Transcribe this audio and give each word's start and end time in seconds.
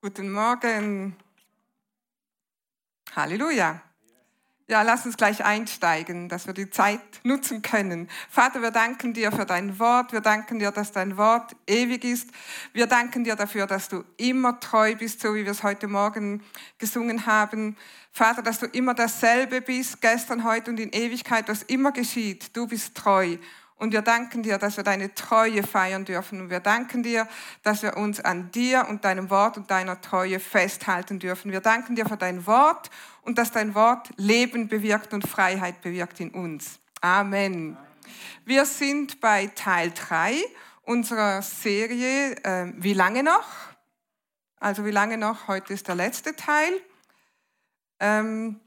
Guten 0.00 0.30
Morgen. 0.30 1.16
Halleluja. 3.16 3.82
Ja, 4.68 4.82
lass 4.82 5.04
uns 5.04 5.16
gleich 5.16 5.44
einsteigen, 5.44 6.28
dass 6.28 6.46
wir 6.46 6.54
die 6.54 6.70
Zeit 6.70 7.00
nutzen 7.24 7.62
können. 7.62 8.08
Vater, 8.30 8.62
wir 8.62 8.70
danken 8.70 9.12
dir 9.12 9.32
für 9.32 9.44
dein 9.44 9.80
Wort. 9.80 10.12
Wir 10.12 10.20
danken 10.20 10.60
dir, 10.60 10.70
dass 10.70 10.92
dein 10.92 11.16
Wort 11.16 11.56
ewig 11.66 12.04
ist. 12.04 12.30
Wir 12.72 12.86
danken 12.86 13.24
dir 13.24 13.34
dafür, 13.34 13.66
dass 13.66 13.88
du 13.88 14.04
immer 14.18 14.60
treu 14.60 14.94
bist, 14.94 15.20
so 15.20 15.34
wie 15.34 15.44
wir 15.44 15.50
es 15.50 15.64
heute 15.64 15.88
Morgen 15.88 16.44
gesungen 16.78 17.26
haben. 17.26 17.76
Vater, 18.12 18.42
dass 18.42 18.60
du 18.60 18.66
immer 18.66 18.94
dasselbe 18.94 19.60
bist, 19.60 20.00
gestern, 20.00 20.44
heute 20.44 20.70
und 20.70 20.78
in 20.78 20.90
Ewigkeit, 20.90 21.48
was 21.48 21.64
immer 21.64 21.90
geschieht. 21.90 22.56
Du 22.56 22.68
bist 22.68 22.94
treu. 22.94 23.36
Und 23.78 23.92
wir 23.92 24.02
danken 24.02 24.42
dir, 24.42 24.58
dass 24.58 24.76
wir 24.76 24.84
deine 24.84 25.14
Treue 25.14 25.62
feiern 25.62 26.04
dürfen. 26.04 26.40
Und 26.40 26.50
wir 26.50 26.58
danken 26.58 27.04
dir, 27.04 27.28
dass 27.62 27.82
wir 27.82 27.96
uns 27.96 28.20
an 28.20 28.50
dir 28.50 28.86
und 28.88 29.04
deinem 29.04 29.30
Wort 29.30 29.56
und 29.56 29.70
deiner 29.70 30.00
Treue 30.00 30.40
festhalten 30.40 31.20
dürfen. 31.20 31.52
Wir 31.52 31.60
danken 31.60 31.94
dir 31.94 32.04
für 32.04 32.16
dein 32.16 32.44
Wort 32.46 32.90
und 33.22 33.38
dass 33.38 33.52
dein 33.52 33.74
Wort 33.76 34.10
Leben 34.16 34.66
bewirkt 34.66 35.14
und 35.14 35.26
Freiheit 35.28 35.80
bewirkt 35.80 36.18
in 36.18 36.30
uns. 36.30 36.80
Amen. 37.00 37.76
Wir 38.44 38.66
sind 38.66 39.20
bei 39.20 39.46
Teil 39.54 39.92
3 39.94 40.34
unserer 40.82 41.42
Serie 41.42 42.32
äh, 42.44 42.72
Wie 42.76 42.94
lange 42.94 43.22
noch? 43.22 43.46
Also 44.58 44.84
wie 44.84 44.90
lange 44.90 45.18
noch? 45.18 45.46
Heute 45.46 45.72
ist 45.72 45.86
der 45.86 45.94
letzte 45.94 46.34
Teil. 46.34 46.72
Ähm, 48.00 48.58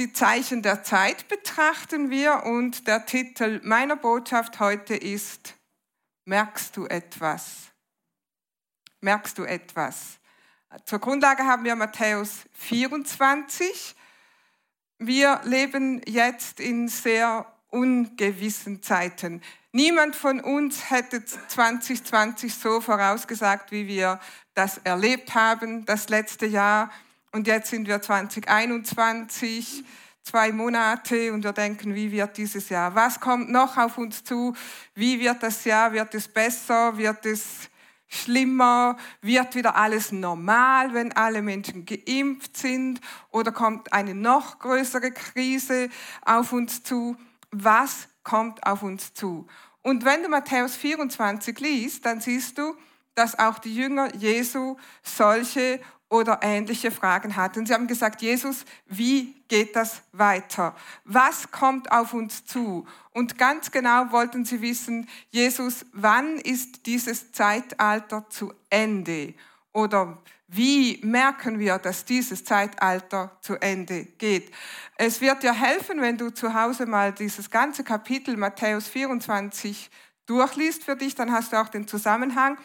die 0.00 0.14
Zeichen 0.14 0.62
der 0.62 0.82
Zeit 0.82 1.28
betrachten 1.28 2.08
wir 2.08 2.44
und 2.44 2.88
der 2.88 3.04
Titel 3.04 3.60
meiner 3.62 3.96
Botschaft 3.96 4.58
heute 4.58 4.96
ist, 4.96 5.56
merkst 6.24 6.74
du 6.74 6.86
etwas? 6.86 7.68
Merkst 9.02 9.36
du 9.36 9.44
etwas? 9.44 10.18
Zur 10.86 11.00
Grundlage 11.00 11.44
haben 11.44 11.64
wir 11.64 11.76
Matthäus 11.76 12.44
24. 12.54 13.94
Wir 14.96 15.42
leben 15.44 16.00
jetzt 16.06 16.60
in 16.60 16.88
sehr 16.88 17.44
ungewissen 17.68 18.82
Zeiten. 18.82 19.42
Niemand 19.72 20.16
von 20.16 20.40
uns 20.40 20.90
hätte 20.90 21.22
2020 21.26 22.54
so 22.54 22.80
vorausgesagt, 22.80 23.70
wie 23.70 23.86
wir 23.86 24.18
das 24.54 24.78
erlebt 24.78 25.34
haben, 25.34 25.84
das 25.84 26.08
letzte 26.08 26.46
Jahr. 26.46 26.90
Und 27.32 27.46
jetzt 27.46 27.70
sind 27.70 27.86
wir 27.86 28.02
2021, 28.02 29.84
zwei 30.22 30.50
Monate 30.52 31.32
und 31.32 31.44
wir 31.44 31.52
denken, 31.52 31.94
wie 31.94 32.10
wird 32.10 32.36
dieses 32.36 32.68
Jahr? 32.68 32.94
Was 32.94 33.20
kommt 33.20 33.50
noch 33.50 33.76
auf 33.76 33.98
uns 33.98 34.24
zu? 34.24 34.54
Wie 34.94 35.20
wird 35.20 35.42
das 35.42 35.64
Jahr? 35.64 35.92
Wird 35.92 36.14
es 36.14 36.26
besser? 36.26 36.96
Wird 36.96 37.24
es 37.26 37.70
schlimmer? 38.08 38.96
Wird 39.22 39.54
wieder 39.54 39.76
alles 39.76 40.10
normal, 40.10 40.92
wenn 40.92 41.12
alle 41.12 41.40
Menschen 41.40 41.86
geimpft 41.86 42.56
sind? 42.56 43.00
Oder 43.30 43.52
kommt 43.52 43.92
eine 43.92 44.14
noch 44.14 44.58
größere 44.58 45.12
Krise 45.12 45.88
auf 46.22 46.52
uns 46.52 46.82
zu? 46.82 47.16
Was 47.52 48.08
kommt 48.24 48.66
auf 48.66 48.82
uns 48.82 49.14
zu? 49.14 49.46
Und 49.82 50.04
wenn 50.04 50.24
du 50.24 50.28
Matthäus 50.28 50.74
24 50.76 51.58
liest, 51.60 52.04
dann 52.04 52.20
siehst 52.20 52.58
du, 52.58 52.74
dass 53.14 53.38
auch 53.38 53.58
die 53.58 53.74
Jünger 53.74 54.14
Jesu 54.16 54.76
solche 55.02 55.80
oder 56.10 56.40
ähnliche 56.42 56.90
Fragen 56.90 57.36
hatten. 57.36 57.64
Sie 57.64 57.72
haben 57.72 57.86
gesagt, 57.86 58.20
Jesus, 58.20 58.64
wie 58.86 59.42
geht 59.48 59.76
das 59.76 60.02
weiter? 60.12 60.74
Was 61.04 61.50
kommt 61.52 61.90
auf 61.92 62.12
uns 62.12 62.44
zu? 62.44 62.84
Und 63.12 63.38
ganz 63.38 63.70
genau 63.70 64.10
wollten 64.10 64.44
sie 64.44 64.60
wissen, 64.60 65.08
Jesus, 65.30 65.86
wann 65.92 66.36
ist 66.38 66.84
dieses 66.86 67.32
Zeitalter 67.32 68.28
zu 68.28 68.52
Ende? 68.68 69.34
Oder 69.72 70.18
wie 70.48 70.98
merken 71.04 71.60
wir, 71.60 71.78
dass 71.78 72.04
dieses 72.04 72.44
Zeitalter 72.44 73.36
zu 73.40 73.54
Ende 73.54 74.04
geht? 74.18 74.52
Es 74.96 75.20
wird 75.20 75.44
dir 75.44 75.54
helfen, 75.54 76.00
wenn 76.00 76.18
du 76.18 76.30
zu 76.30 76.54
Hause 76.54 76.86
mal 76.86 77.12
dieses 77.12 77.50
ganze 77.50 77.84
Kapitel 77.84 78.36
Matthäus 78.36 78.88
24 78.88 79.88
durchliest 80.26 80.82
für 80.82 80.96
dich, 80.96 81.14
dann 81.14 81.30
hast 81.30 81.52
du 81.52 81.60
auch 81.60 81.68
den 81.68 81.86
Zusammenhang 81.86 82.58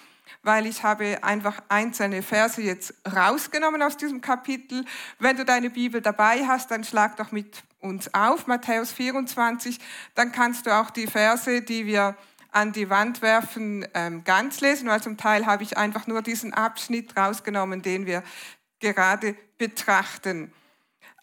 weil 0.43 0.65
ich 0.65 0.83
habe 0.83 1.23
einfach 1.23 1.61
einzelne 1.69 2.21
Verse 2.21 2.61
jetzt 2.61 2.93
rausgenommen 3.15 3.81
aus 3.81 3.97
diesem 3.97 4.21
Kapitel. 4.21 4.85
Wenn 5.19 5.37
du 5.37 5.45
deine 5.45 5.69
Bibel 5.69 6.01
dabei 6.01 6.45
hast, 6.47 6.71
dann 6.71 6.83
schlag 6.83 7.17
doch 7.17 7.31
mit 7.31 7.63
uns 7.79 8.13
auf, 8.13 8.47
Matthäus 8.47 8.91
24, 8.91 9.79
dann 10.15 10.31
kannst 10.31 10.65
du 10.65 10.75
auch 10.75 10.89
die 10.89 11.07
Verse, 11.07 11.61
die 11.61 11.85
wir 11.85 12.15
an 12.51 12.71
die 12.71 12.89
Wand 12.89 13.21
werfen, 13.21 13.85
ähm, 13.93 14.23
ganz 14.23 14.61
lesen, 14.61 14.87
weil 14.87 15.03
zum 15.03 15.17
Teil 15.17 15.45
habe 15.45 15.63
ich 15.63 15.77
einfach 15.77 16.07
nur 16.07 16.21
diesen 16.21 16.53
Abschnitt 16.53 17.15
rausgenommen, 17.17 17.81
den 17.81 18.05
wir 18.05 18.23
gerade 18.79 19.35
betrachten. 19.57 20.53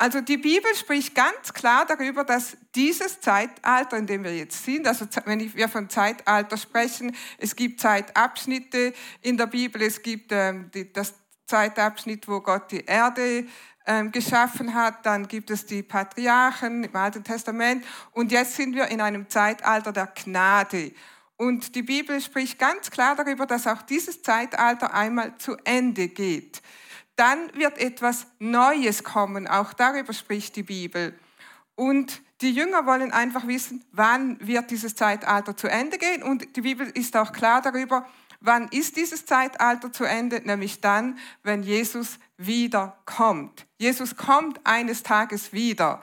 Also 0.02 0.20
die 0.20 0.36
Bibel 0.36 0.74
spricht 0.74 1.14
ganz 1.14 1.52
klar 1.52 1.86
darüber, 1.86 2.24
dass 2.24 2.56
dieses 2.74 3.20
Zeitalter, 3.20 3.96
in 3.96 4.08
dem 4.08 4.24
wir 4.24 4.36
jetzt 4.36 4.64
sind, 4.64 4.84
also 4.88 5.06
wenn 5.26 5.54
wir 5.54 5.68
von 5.68 5.88
Zeitalter 5.88 6.56
sprechen, 6.56 7.14
es 7.38 7.54
gibt 7.54 7.78
Zeitabschnitte 7.78 8.94
in 9.20 9.36
der 9.36 9.46
Bibel, 9.46 9.80
es 9.80 10.02
gibt 10.02 10.32
ähm, 10.32 10.72
die, 10.74 10.92
das 10.92 11.14
Zeitabschnitt, 11.46 12.26
wo 12.26 12.40
Gott 12.40 12.72
die 12.72 12.84
Erde 12.84 13.46
ähm, 13.86 14.10
geschaffen 14.10 14.74
hat, 14.74 15.06
dann 15.06 15.28
gibt 15.28 15.50
es 15.50 15.66
die 15.66 15.84
Patriarchen 15.84 16.82
im 16.82 16.96
Alten 16.96 17.22
Testament 17.22 17.84
und 18.10 18.32
jetzt 18.32 18.56
sind 18.56 18.74
wir 18.74 18.88
in 18.88 19.00
einem 19.00 19.28
Zeitalter 19.28 19.92
der 19.92 20.08
Gnade. 20.08 20.90
Und 21.36 21.76
die 21.76 21.82
Bibel 21.82 22.20
spricht 22.20 22.58
ganz 22.58 22.90
klar 22.90 23.14
darüber, 23.14 23.46
dass 23.46 23.68
auch 23.68 23.82
dieses 23.82 24.20
Zeitalter 24.20 24.94
einmal 24.94 25.38
zu 25.38 25.56
Ende 25.62 26.08
geht 26.08 26.60
dann 27.16 27.54
wird 27.54 27.78
etwas 27.78 28.26
Neues 28.38 29.04
kommen. 29.04 29.46
Auch 29.46 29.72
darüber 29.72 30.12
spricht 30.12 30.56
die 30.56 30.62
Bibel. 30.62 31.18
Und 31.74 32.22
die 32.40 32.52
Jünger 32.52 32.86
wollen 32.86 33.12
einfach 33.12 33.46
wissen, 33.46 33.84
wann 33.92 34.36
wird 34.46 34.70
dieses 34.70 34.94
Zeitalter 34.94 35.56
zu 35.56 35.68
Ende 35.68 35.98
gehen. 35.98 36.22
Und 36.22 36.56
die 36.56 36.62
Bibel 36.62 36.86
ist 36.88 37.16
auch 37.16 37.32
klar 37.32 37.62
darüber, 37.62 38.06
wann 38.40 38.68
ist 38.68 38.96
dieses 38.96 39.24
Zeitalter 39.24 39.92
zu 39.92 40.04
Ende, 40.04 40.42
nämlich 40.44 40.80
dann, 40.80 41.18
wenn 41.42 41.62
Jesus 41.62 42.18
wiederkommt. 42.36 43.66
Jesus 43.78 44.16
kommt 44.16 44.60
eines 44.64 45.02
Tages 45.02 45.52
wieder. 45.52 46.02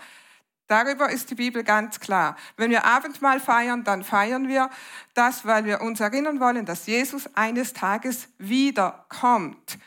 Darüber 0.68 1.10
ist 1.10 1.32
die 1.32 1.36
Bibel 1.36 1.64
ganz 1.64 2.00
klar. 2.00 2.36
Wenn 2.56 2.70
wir 2.70 2.86
Abendmahl 2.86 3.40
feiern, 3.40 3.84
dann 3.84 4.04
feiern 4.04 4.48
wir 4.48 4.70
das, 5.16 5.44
weil 5.46 5.66
wir 5.66 5.82
uns 5.82 6.00
erinnern 6.00 6.40
wollen, 6.40 6.66
dass 6.66 6.86
Jesus 6.86 7.28
eines 7.36 7.74
Tages 7.74 8.28
wiederkommt. 8.38 9.80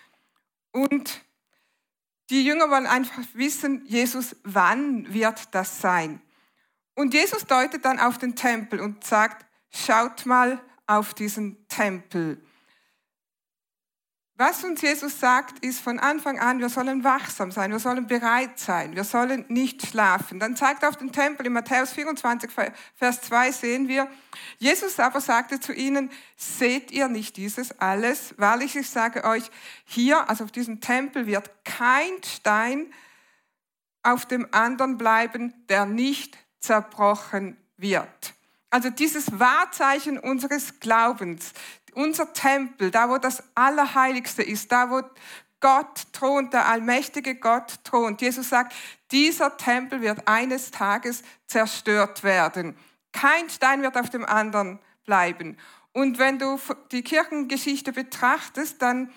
Und 0.72 1.20
die 2.30 2.44
Jünger 2.44 2.70
wollen 2.70 2.86
einfach 2.86 3.22
wissen, 3.34 3.84
Jesus, 3.86 4.36
wann 4.42 5.12
wird 5.12 5.54
das 5.54 5.80
sein? 5.80 6.20
Und 6.94 7.14
Jesus 7.14 7.46
deutet 7.46 7.84
dann 7.84 8.00
auf 8.00 8.18
den 8.18 8.36
Tempel 8.36 8.80
und 8.80 9.04
sagt, 9.04 9.46
schaut 9.70 10.26
mal 10.26 10.60
auf 10.86 11.14
diesen 11.14 11.66
Tempel. 11.68 12.42
Was 14.36 14.64
uns 14.64 14.80
Jesus 14.80 15.20
sagt, 15.20 15.62
ist 15.62 15.80
von 15.80 15.98
Anfang 15.98 16.40
an, 16.40 16.58
wir 16.58 16.70
sollen 16.70 17.04
wachsam 17.04 17.50
sein, 17.50 17.70
wir 17.70 17.78
sollen 17.78 18.06
bereit 18.06 18.58
sein, 18.58 18.96
wir 18.96 19.04
sollen 19.04 19.44
nicht 19.48 19.86
schlafen. 19.86 20.40
Dann 20.40 20.56
zeigt 20.56 20.84
auf 20.86 20.96
den 20.96 21.12
Tempel 21.12 21.46
in 21.46 21.52
Matthäus 21.52 21.92
24, 21.92 22.50
Vers 22.94 23.20
2 23.20 23.52
sehen 23.52 23.88
wir, 23.88 24.10
Jesus 24.58 24.98
aber 24.98 25.20
sagte 25.20 25.60
zu 25.60 25.74
ihnen, 25.74 26.10
seht 26.36 26.90
ihr 26.90 27.08
nicht 27.08 27.36
dieses 27.36 27.78
alles? 27.78 28.34
Wahrlich, 28.38 28.74
ich 28.74 28.88
sage 28.88 29.24
euch, 29.24 29.50
hier, 29.84 30.28
also 30.30 30.44
auf 30.44 30.52
diesem 30.52 30.80
Tempel 30.80 31.26
wird 31.26 31.50
kein 31.64 32.22
Stein 32.24 32.92
auf 34.02 34.24
dem 34.24 34.48
anderen 34.50 34.96
bleiben, 34.96 35.52
der 35.68 35.84
nicht 35.84 36.38
zerbrochen 36.58 37.58
wird. 37.76 38.34
Also 38.70 38.88
dieses 38.88 39.38
Wahrzeichen 39.38 40.18
unseres 40.18 40.80
Glaubens, 40.80 41.52
unser 41.94 42.32
Tempel, 42.32 42.90
da 42.90 43.08
wo 43.08 43.18
das 43.18 43.42
Allerheiligste 43.54 44.42
ist, 44.42 44.70
da 44.72 44.90
wo 44.90 45.02
Gott 45.60 46.12
thront, 46.12 46.52
der 46.52 46.66
allmächtige 46.66 47.36
Gott 47.36 47.84
thront. 47.84 48.20
Jesus 48.20 48.48
sagt, 48.48 48.74
dieser 49.12 49.56
Tempel 49.56 50.00
wird 50.02 50.26
eines 50.26 50.70
Tages 50.72 51.22
zerstört 51.46 52.24
werden. 52.24 52.76
Kein 53.12 53.48
Stein 53.48 53.82
wird 53.82 53.96
auf 53.96 54.10
dem 54.10 54.24
anderen 54.24 54.80
bleiben. 55.04 55.56
Und 55.92 56.18
wenn 56.18 56.38
du 56.38 56.58
die 56.90 57.02
Kirchengeschichte 57.02 57.92
betrachtest, 57.92 58.82
dann 58.82 59.12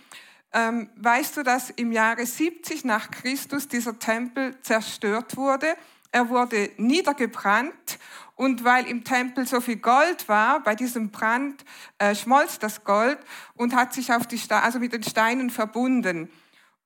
ähm, 0.54 0.89
weißt 0.98 1.38
du, 1.38 1.44
dass 1.44 1.69
im 1.71 1.92
Jahre 1.92 2.25
70 2.25 2.86
nach 2.86 3.12
Christus 3.12 3.68
dieser 3.68 3.98
Tempel 3.98 4.60
zerstört 4.62 5.36
wurde. 5.38 5.75
Er 6.12 6.30
wurde 6.30 6.69
niedergebrannt 6.78 8.00
und 8.36 8.64
weil 8.64 8.88
im 8.88 9.04
Tempel 9.04 9.48
so 9.48 9.62
viel 9.62 9.78
Gold 9.78 10.28
war, 10.28 10.62
bei 10.62 10.76
diesem 10.76 11.10
Brand 11.10 11.64
äh, 11.98 12.14
schmolz 12.14 12.60
das 12.60 12.84
Gold 12.84 13.18
und 13.56 13.76
hat 13.76 13.94
sich 13.94 14.12
auf 14.12 14.28
die 14.28 14.38
Ste 14.38 14.62
also 14.62 14.80
mit 14.80 14.94
den 14.94 15.04
Steinen 15.04 15.50
verbunden. 15.50 16.30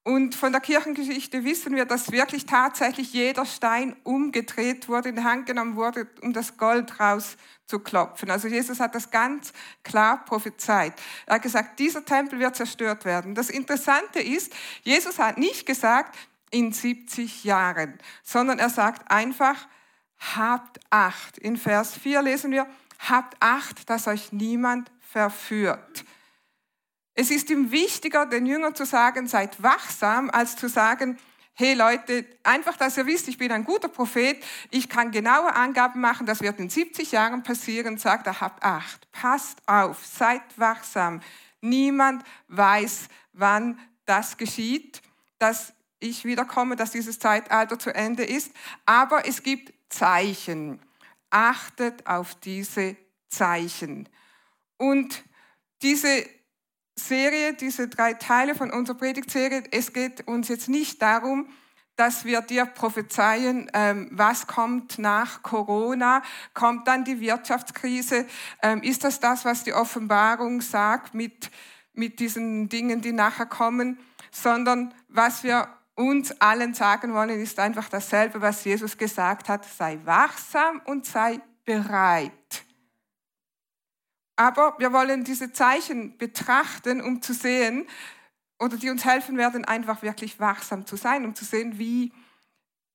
Und 0.03 0.33
von 0.33 0.51
der 0.51 0.61
Kirchengeschichte 0.61 1.43
wissen 1.43 1.75
wir, 1.75 1.85
dass 1.85 2.11
wirklich 2.11 2.45
tatsächlich 2.45 3.13
jeder 3.13 3.45
Stein 3.45 3.95
umgedreht 4.03 4.87
wurde, 4.87 5.09
in 5.09 5.17
die 5.17 5.23
Hand 5.23 5.45
genommen 5.45 5.75
wurde, 5.75 6.07
um 6.21 6.33
das 6.33 6.57
Gold 6.57 6.99
rauszuklopfen. 6.99 8.31
Also 8.31 8.47
Jesus 8.47 8.79
hat 8.79 8.95
das 8.95 9.11
ganz 9.11 9.51
klar 9.83 10.23
prophezeit. 10.25 10.93
Er 11.25 11.35
hat 11.35 11.41
gesagt, 11.41 11.79
dieser 11.79 12.05
Tempel 12.05 12.39
wird 12.39 12.55
zerstört 12.55 13.05
werden. 13.05 13.35
Das 13.35 13.49
Interessante 13.49 14.19
ist, 14.19 14.53
Jesus 14.83 15.19
hat 15.19 15.37
nicht 15.37 15.65
gesagt, 15.65 16.17
in 16.51 16.71
70 16.71 17.43
Jahren, 17.43 17.99
sondern 18.23 18.57
er 18.57 18.69
sagt 18.69 19.11
einfach, 19.11 19.67
habt 20.19 20.79
Acht. 20.89 21.37
In 21.37 21.57
Vers 21.57 21.97
4 21.97 22.21
lesen 22.21 22.51
wir, 22.51 22.67
habt 23.07 23.37
Acht, 23.39 23.89
dass 23.89 24.07
euch 24.07 24.31
niemand 24.31 24.91
verführt. 24.99 26.05
Es 27.15 27.31
ist 27.31 27.49
ihm 27.49 27.71
wichtiger, 27.71 28.25
den 28.25 28.45
Jüngern 28.45 28.75
zu 28.75 28.85
sagen, 28.85 29.27
seid 29.27 29.61
wachsam, 29.61 30.29
als 30.29 30.55
zu 30.55 30.69
sagen, 30.69 31.17
hey 31.53 31.73
Leute, 31.73 32.25
einfach, 32.43 32.77
dass 32.77 32.95
ihr 32.95 33.05
wisst, 33.05 33.27
ich 33.27 33.37
bin 33.37 33.51
ein 33.51 33.65
guter 33.65 33.89
Prophet, 33.89 34.41
ich 34.71 34.87
kann 34.87 35.11
genaue 35.11 35.53
Angaben 35.53 35.99
machen, 35.99 36.25
das 36.25 36.39
wird 36.39 36.57
in 36.59 36.69
70 36.69 37.11
Jahren 37.11 37.43
passieren, 37.43 37.97
sagt 37.97 38.27
er, 38.27 38.39
habt 38.39 38.63
Acht, 38.63 39.11
passt 39.11 39.61
auf, 39.65 40.05
seid 40.05 40.41
wachsam. 40.55 41.21
Niemand 41.59 42.23
weiß, 42.47 43.09
wann 43.33 43.77
das 44.05 44.37
geschieht, 44.37 45.01
dass 45.37 45.73
ich 45.99 46.23
wiederkomme, 46.23 46.77
dass 46.77 46.91
dieses 46.91 47.19
Zeitalter 47.19 47.77
zu 47.77 47.93
Ende 47.93 48.23
ist, 48.23 48.53
aber 48.85 49.27
es 49.27 49.43
gibt 49.43 49.73
Zeichen. 49.89 50.79
Achtet 51.29 52.07
auf 52.07 52.35
diese 52.35 52.95
Zeichen. 53.29 54.09
Und 54.77 55.23
diese 55.81 56.25
Serie, 56.95 57.53
diese 57.53 57.87
drei 57.87 58.13
Teile 58.13 58.55
von 58.55 58.71
unserer 58.71 58.97
Predigtserie, 58.97 59.63
es 59.71 59.93
geht 59.93 60.27
uns 60.27 60.47
jetzt 60.47 60.69
nicht 60.69 61.01
darum, 61.01 61.49
dass 61.95 62.23
wir 62.23 62.41
dir 62.41 62.65
prophezeien, 62.65 63.69
ähm, 63.73 64.07
was 64.11 64.47
kommt 64.47 64.99
nach 64.99 65.43
Corona, 65.43 66.23
kommt 66.53 66.87
dann 66.87 67.03
die 67.03 67.19
Wirtschaftskrise, 67.19 68.25
ähm, 68.61 68.81
ist 68.83 69.03
das 69.03 69.19
das, 69.19 69.43
was 69.43 69.65
die 69.65 69.73
Offenbarung 69.73 70.61
sagt 70.61 71.13
mit, 71.13 71.51
mit 71.93 72.21
diesen 72.21 72.69
Dingen, 72.69 73.01
die 73.01 73.11
nachher 73.11 73.47
kommen, 73.47 73.99
sondern 74.31 74.93
was 75.09 75.43
wir 75.43 75.67
uns 75.99 76.31
allen 76.39 76.73
sagen 76.73 77.13
wollen, 77.13 77.41
ist 77.41 77.59
einfach 77.59 77.89
dasselbe, 77.89 78.41
was 78.41 78.63
Jesus 78.63 78.97
gesagt 78.97 79.49
hat, 79.49 79.65
sei 79.65 79.99
wachsam 80.05 80.81
und 80.85 81.05
sei 81.05 81.41
bereit. 81.65 82.31
Aber 84.37 84.75
wir 84.79 84.93
wollen 84.93 85.25
diese 85.25 85.51
Zeichen 85.51 86.17
betrachten, 86.17 87.01
um 87.01 87.21
zu 87.21 87.33
sehen, 87.33 87.85
oder 88.59 88.77
die 88.77 88.89
uns 88.89 89.03
helfen 89.03 89.37
werden, 89.37 89.65
einfach 89.65 90.01
wirklich 90.01 90.39
wachsam 90.39 90.85
zu 90.85 90.95
sein, 90.95 91.25
um 91.25 91.35
zu 91.35 91.43
sehen, 91.43 91.77
wie, 91.77 92.13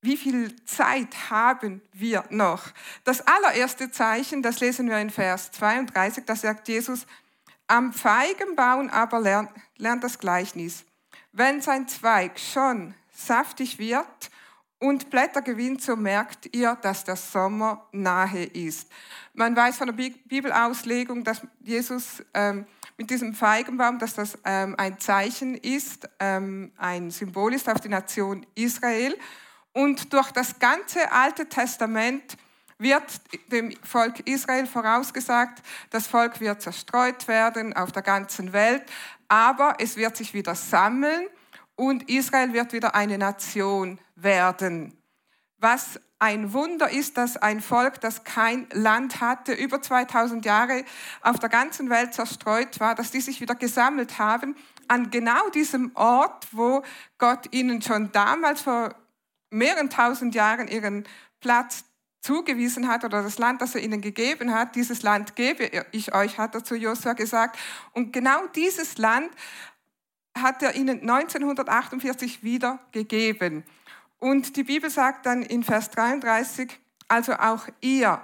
wie 0.01 0.17
viel 0.17 0.57
Zeit 0.65 1.31
haben 1.31 1.83
wir 1.93 2.25
noch. 2.31 2.69
Das 3.05 3.27
allererste 3.27 3.91
Zeichen, 3.91 4.43
das 4.43 4.61
lesen 4.61 4.89
wir 4.89 4.99
in 4.99 5.11
Vers 5.11 5.51
32, 5.53 6.25
da 6.25 6.37
sagt 6.37 6.69
Jesus, 6.69 7.07
am 7.67 7.93
Feigenbaum 7.93 8.89
aber 8.89 9.21
lernt, 9.21 9.51
lernt 9.77 10.03
das 10.03 10.19
Gleichnis. 10.19 10.87
Wenn 11.37 11.61
sein 11.61 11.89
Zweig 11.89 12.39
schon 12.39 12.95
saftig 13.13 13.81
wird 13.81 14.31
und 14.79 15.11
Blätter 15.11 15.43
gewinnt, 15.43 15.83
so 15.83 15.97
merkt 15.97 16.55
ihr, 16.55 16.79
dass 16.81 17.03
der 17.03 17.17
Sommer 17.17 17.89
nahe 17.91 18.45
ist. 18.45 18.89
Man 19.33 19.57
weiß 19.57 19.79
von 19.79 19.89
der 19.89 20.11
Bibelauslegung, 20.27 21.25
dass 21.25 21.43
Jesus 21.59 22.23
ähm, 22.35 22.67
mit 22.97 23.11
diesem 23.11 23.35
Feigenbaum, 23.35 23.99
dass 23.99 24.15
das 24.15 24.39
ähm, 24.45 24.77
ein 24.79 25.01
Zeichen 25.01 25.57
ist, 25.57 26.09
ähm, 26.21 26.71
ein 26.77 27.11
Symbol 27.11 27.53
ist 27.53 27.69
auf 27.69 27.81
die 27.81 27.89
Nation 27.89 28.47
Israel. 28.55 29.19
Und 29.73 30.13
durch 30.13 30.31
das 30.31 30.61
ganze 30.61 31.11
Alte 31.11 31.49
Testament 31.49 32.37
wird 32.79 33.21
dem 33.51 33.73
Volk 33.83 34.21
Israel 34.29 34.67
vorausgesagt, 34.67 35.63
das 35.91 36.07
Volk 36.07 36.41
wird 36.41 36.63
zerstreut 36.63 37.27
werden 37.29 37.73
auf 37.73 37.93
der 37.93 38.03
ganzen 38.03 38.53
Welt, 38.53 38.83
aber 39.29 39.77
es 39.79 39.97
wird 39.97 40.17
sich 40.17 40.35
wieder 40.35 40.55
sammeln 40.55 41.27
und 41.77 42.09
Israel 42.09 42.53
wird 42.53 42.73
wieder 42.73 42.95
eine 42.95 43.19
Nation 43.19 43.99
werden. 44.15 44.97
Was 45.59 46.01
ein 46.19 46.53
Wunder 46.53 46.91
ist, 46.91 47.17
dass 47.17 47.37
ein 47.37 47.61
Volk, 47.61 48.01
das 48.01 48.25
kein 48.25 48.67
Land 48.73 49.21
hatte, 49.21 49.53
über 49.53 49.83
2000 49.83 50.45
Jahre 50.45 50.85
auf 51.21 51.39
der 51.39 51.49
ganzen 51.49 51.91
Welt 51.91 52.15
zerstreut 52.15 52.81
war, 52.81 52.95
dass 52.95 53.11
die 53.11 53.21
sich 53.21 53.41
wieder 53.41 53.55
gesammelt 53.55 54.19
haben 54.19 54.57
an 54.89 55.11
genau 55.11 55.49
diesem 55.51 55.93
Ort, 55.95 56.47
wo 56.53 56.83
Gott 57.19 57.53
ihnen 57.53 57.83
schon 57.83 58.13
damals 58.13 58.63
vor 58.63 58.95
mehreren 59.51 59.91
tausend 59.91 60.35
Jahren 60.35 60.69
ihren 60.69 61.05
Platz 61.41 61.85
zugewiesen 62.25 62.89
hat 62.89 63.05
oder 63.05 63.23
das 63.23 63.37
Land, 63.39 63.61
das 63.61 63.75
er 63.75 63.83
ihnen 63.83 64.01
gegeben 64.01 64.55
hat, 64.55 64.77
dieses 64.77 65.03
Land 65.03 65.37
gebe 65.37 65.71
ich 65.93 66.15
euch, 66.15 66.39
hat 66.39 66.55
er 66.55 66.65
zu 66.65 66.75
Josua 66.75 67.13
gesagt. 67.13 67.59
Und 67.93 68.15
genau 68.15 68.47
dieses 68.55 68.97
Land 68.97 69.31
hat 70.37 70.63
er 70.63 70.75
ihnen 70.75 71.01
1948 71.09 72.43
wieder 72.43 72.81
gegeben. 72.93 73.63
Und 74.19 74.57
die 74.57 74.65
Bibel 74.65 74.89
sagt 74.89 75.27
dann 75.27 75.43
in 75.43 75.63
Vers 75.63 75.91
33, 75.91 76.81
also 77.09 77.35
auch 77.35 77.69
ihr, 77.83 78.23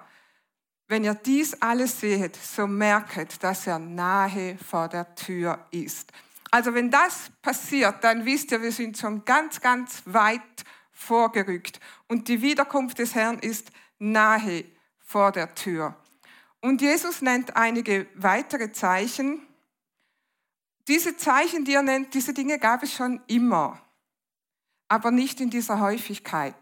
wenn 0.88 1.04
ihr 1.04 1.14
dies 1.14 1.60
alles 1.60 2.00
seht, 2.00 2.36
so 2.36 2.66
merket, 2.66 3.42
dass 3.44 3.66
er 3.66 3.78
nahe 3.78 4.56
vor 4.56 4.88
der 4.88 5.14
Tür 5.14 5.66
ist. 5.70 6.10
Also 6.50 6.72
wenn 6.72 6.90
das 6.90 7.30
passiert, 7.42 8.02
dann 8.02 8.24
wisst 8.24 8.50
ihr, 8.50 8.62
wir 8.62 8.72
sind 8.72 8.96
schon 8.96 9.26
ganz, 9.26 9.60
ganz 9.60 10.02
weit 10.06 10.40
vorgerückt. 10.90 11.80
Und 12.08 12.28
die 12.28 12.40
Wiederkunft 12.40 12.98
des 12.98 13.14
Herrn 13.14 13.38
ist 13.38 13.70
nahe 14.00 14.64
vor 14.98 15.30
der 15.30 15.54
Tür. 15.54 15.94
Und 16.60 16.82
Jesus 16.82 17.22
nennt 17.22 17.54
einige 17.56 18.08
weitere 18.16 18.72
Zeichen. 18.72 19.46
Diese 20.88 21.16
Zeichen, 21.16 21.64
die 21.64 21.74
er 21.74 21.82
nennt, 21.82 22.12
diese 22.14 22.34
Dinge 22.34 22.58
gab 22.58 22.82
es 22.82 22.92
schon 22.92 23.20
immer 23.28 23.80
aber 24.90 25.12
nicht 25.12 25.40
in 25.40 25.50
dieser 25.50 25.80
Häufigkeit. 25.80 26.54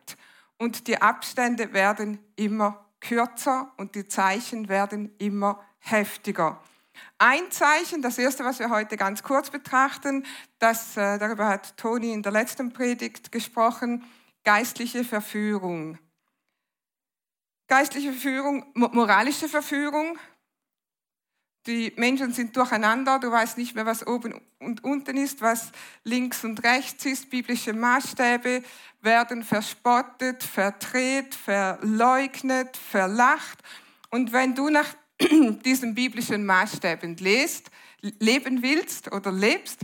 Und 0.59 0.87
die 0.87 1.01
Abstände 1.01 1.73
werden 1.73 2.19
immer 2.37 2.85
kürzer 3.01 3.73
und 3.79 3.95
die 3.95 4.07
Zeichen 4.07 4.69
werden 4.69 5.15
immer 5.19 5.65
heftiger. 5.79 6.61
Ein 7.17 7.51
Zeichen, 7.51 8.03
das 8.03 8.19
erste, 8.19 8.45
was 8.45 8.59
wir 8.59 8.69
heute 8.69 8.97
ganz 8.97 9.23
kurz 9.23 9.51
betrachten, 9.51 10.27
das, 10.59 10.97
äh, 10.97 11.19
darüber 11.19 11.49
hat 11.49 11.77
Toni 11.79 12.13
in 12.13 12.23
der 12.23 12.33
letzten 12.33 12.73
Predigt 12.73 13.33
gesprochen, 13.33 14.05
geistliche 14.45 15.05
Verführung. 15.05 15.99
Geistliche 17.69 18.13
Verführung, 18.13 18.65
moralische 18.75 19.49
Verführung, 19.49 20.19
die 21.67 21.93
Menschen 21.97 22.33
sind 22.33 22.57
durcheinander, 22.57 23.19
du 23.19 23.31
weißt 23.31 23.59
nicht 23.59 23.75
mehr, 23.75 23.85
was 23.85 24.07
oben 24.07 24.41
und 24.59 24.83
unten 24.85 25.19
ist, 25.19 25.43
was 25.43 25.71
links 26.03 26.43
und 26.43 26.65
rechts 26.65 27.05
ist. 27.05 27.29
Biblische 27.29 27.75
Maßstäbe 27.75 28.63
werden 29.03 29.45
verspottet, 29.45 30.43
verdreht, 30.43 31.35
verleugnet, 31.35 32.75
verlacht. 32.75 33.59
Und 34.09 34.33
wenn 34.33 34.55
du 34.55 34.71
nach 34.71 34.95
diesen 35.65 35.95
biblischen 35.95 36.47
Maßstäben 36.47 37.19
lest, 37.19 37.71
leben 38.01 38.63
willst 38.63 39.13
oder 39.13 39.31
lebst, 39.31 39.81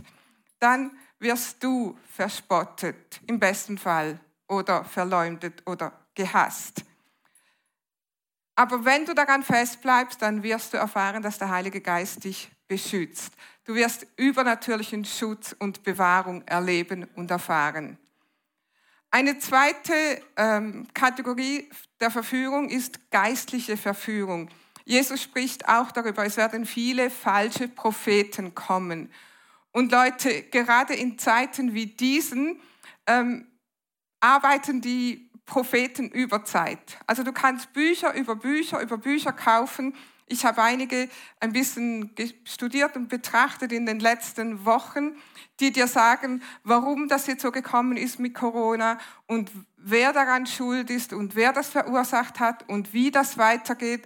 dann 0.57 0.89
wirst 1.19 1.63
du 1.63 1.95
verspottet, 2.15 3.21
im 3.27 3.39
besten 3.39 3.77
Fall, 3.77 4.19
oder 4.47 4.83
verleumdet 4.85 5.61
oder 5.67 5.91
gehasst. 6.15 6.83
Aber 8.55 8.85
wenn 8.85 9.05
du 9.05 9.13
daran 9.13 9.43
festbleibst, 9.43 10.21
dann 10.21 10.41
wirst 10.43 10.73
du 10.73 10.77
erfahren, 10.77 11.21
dass 11.21 11.37
der 11.37 11.49
Heilige 11.49 11.81
Geist 11.81 12.23
dich 12.23 12.49
beschützt. 12.67 13.33
Du 13.65 13.75
wirst 13.75 14.07
übernatürlichen 14.15 15.03
Schutz 15.05 15.55
und 15.57 15.83
Bewahrung 15.83 16.43
erleben 16.47 17.07
und 17.15 17.31
erfahren. 17.31 17.97
Eine 19.11 19.39
zweite 19.39 19.93
ähm, 20.35 20.87
Kategorie 20.93 21.69
der 21.99 22.11
Verführung 22.11 22.69
ist 22.69 23.11
geistliche 23.11 23.77
Verführung. 23.77 24.49
Jesus 24.83 25.21
spricht 25.21 25.67
auch 25.67 25.91
darüber, 25.91 26.25
es 26.25 26.37
werden 26.37 26.65
viele 26.65 27.09
falsche 27.09 27.67
Propheten 27.67 28.53
kommen. 28.53 29.11
Und 29.71 29.91
Leute, 29.91 30.43
gerade 30.43 30.93
in 30.93 31.17
Zeiten 31.17 31.73
wie 31.73 31.87
diesen 31.87 32.61
ähm, 33.07 33.47
arbeiten 34.19 34.81
die 34.81 35.24
Propheten 35.45 36.09
über 36.09 36.43
Zeit. 36.43 36.97
Also 37.07 37.23
du 37.23 37.31
kannst 37.31 37.73
Bücher 37.73 38.13
über 38.13 38.35
Bücher 38.35 38.81
über 38.81 38.97
Bücher 38.97 39.31
kaufen. 39.31 39.95
Ich 40.27 40.43
habe 40.43 40.63
einige 40.63 41.07
ein 41.39 41.53
bisschen 41.53 42.11
studiert 42.45 42.95
und 42.95 43.09
betrachtet 43.09 43.71
in 43.71 43.85
den 43.85 43.99
letzten 43.99 44.65
Wochen, 44.65 45.15
die 45.59 45.71
dir 45.71 45.87
sagen, 45.87 46.41
warum 46.63 47.07
das 47.07 47.27
jetzt 47.27 47.43
so 47.43 47.51
gekommen 47.51 47.95
ist 47.95 48.19
mit 48.19 48.33
Corona 48.33 48.97
und 49.27 49.51
wer 49.77 50.13
daran 50.13 50.47
schuld 50.47 50.89
ist 50.89 51.13
und 51.13 51.35
wer 51.35 51.53
das 51.53 51.69
verursacht 51.69 52.39
hat 52.39 52.67
und 52.67 52.91
wie 52.91 53.11
das 53.11 53.37
weitergeht. 53.37 54.05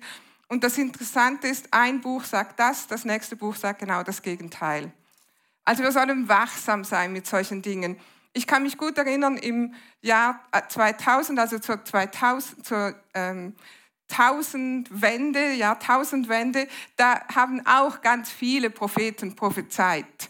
Und 0.50 0.64
das 0.64 0.78
Interessante 0.78 1.48
ist, 1.48 1.68
ein 1.72 2.02
Buch 2.02 2.26
sagt 2.26 2.60
das, 2.60 2.88
das 2.88 3.06
nächste 3.06 3.38
Buch 3.38 3.56
sagt 3.56 3.80
genau 3.80 4.04
das 4.04 4.22
Gegenteil. 4.22 4.92
Also 5.64 5.84
wir 5.84 5.92
sollen 5.92 6.28
wachsam 6.28 6.84
sein 6.84 7.14
mit 7.14 7.28
solchen 7.28 7.62
Dingen. 7.62 7.98
Ich 8.34 8.46
kann 8.46 8.64
mich 8.64 8.78
gut 8.78 8.98
erinnern, 8.98 9.38
im 9.38 9.74
Jahr 10.02 10.40
2000, 10.70 11.38
äh, 11.38 11.42
also 11.42 11.60
zur, 11.60 11.84
2000, 11.84 12.66
zur 12.66 12.96
ähm, 13.14 13.56
Tausendwende, 14.08 15.54
Jahrtausendwende, 15.54 16.68
da 16.96 17.22
haben 17.34 17.66
auch 17.66 18.02
ganz 18.02 18.30
viele 18.30 18.70
Propheten 18.70 19.36
prophezeit. 19.36 20.30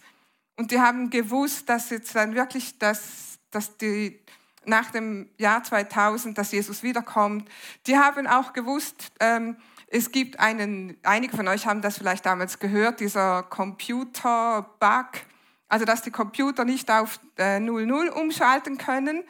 Und 0.57 0.71
die 0.71 0.81
haben 0.81 1.09
gewusst, 1.09 1.69
dass 1.69 1.89
jetzt 1.89 2.13
dann 2.15 2.35
wirklich 2.35 2.77
das, 2.77 3.39
dass 3.51 3.77
die 3.77 4.19
nach 4.65 4.91
dem 4.91 5.29
Jahr 5.37 5.63
2000, 5.63 6.37
dass 6.37 6.51
Jesus 6.51 6.83
wiederkommt. 6.83 7.49
Die 7.87 7.97
haben 7.97 8.27
auch 8.27 8.51
gewusst, 8.53 9.11
ähm, 9.21 9.55
es 9.87 10.11
gibt 10.11 10.39
einen, 10.39 10.97
einige 11.03 11.35
von 11.35 11.47
euch 11.47 11.65
haben 11.65 11.81
das 11.81 11.97
vielleicht 11.97 12.25
damals 12.25 12.59
gehört, 12.59 12.99
dieser 12.99 13.43
Computer-Bug, 13.43 15.07
also 15.69 15.85
dass 15.85 16.01
die 16.01 16.11
Computer 16.11 16.65
nicht 16.65 16.91
auf 16.91 17.19
äh, 17.37 17.59
00 17.59 18.09
umschalten 18.09 18.77
können. 18.77 19.23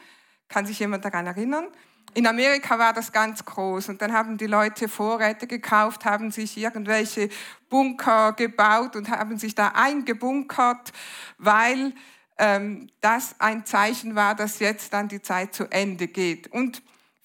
Kann 0.48 0.66
sich 0.66 0.80
jemand 0.80 1.04
daran 1.04 1.26
erinnern? 1.26 1.68
In 2.14 2.26
Amerika 2.26 2.76
war 2.78 2.92
das 2.92 3.12
ganz 3.12 3.44
groß 3.44 3.90
und 3.90 4.02
dann 4.02 4.12
haben 4.12 4.36
die 4.36 4.48
Leute 4.48 4.88
Vorräte 4.88 5.46
gekauft, 5.46 6.04
haben 6.04 6.32
sich 6.32 6.56
irgendwelche 6.56 7.28
Bunker 7.68 8.32
gebaut 8.32 8.96
und 8.96 9.10
haben 9.10 9.38
sich 9.38 9.54
da 9.54 9.68
eingebunkert, 9.74 10.92
weil 11.38 11.92
ähm, 12.36 12.88
das 13.00 13.36
ein 13.38 13.64
Zeichen 13.64 14.16
war, 14.16 14.34
dass 14.34 14.58
jetzt 14.58 14.92
dann 14.92 15.06
die 15.06 15.22
Zeit 15.22 15.54
zu 15.54 15.70
Ende 15.70 16.08
geht. 16.08 16.48
Und 16.48 16.82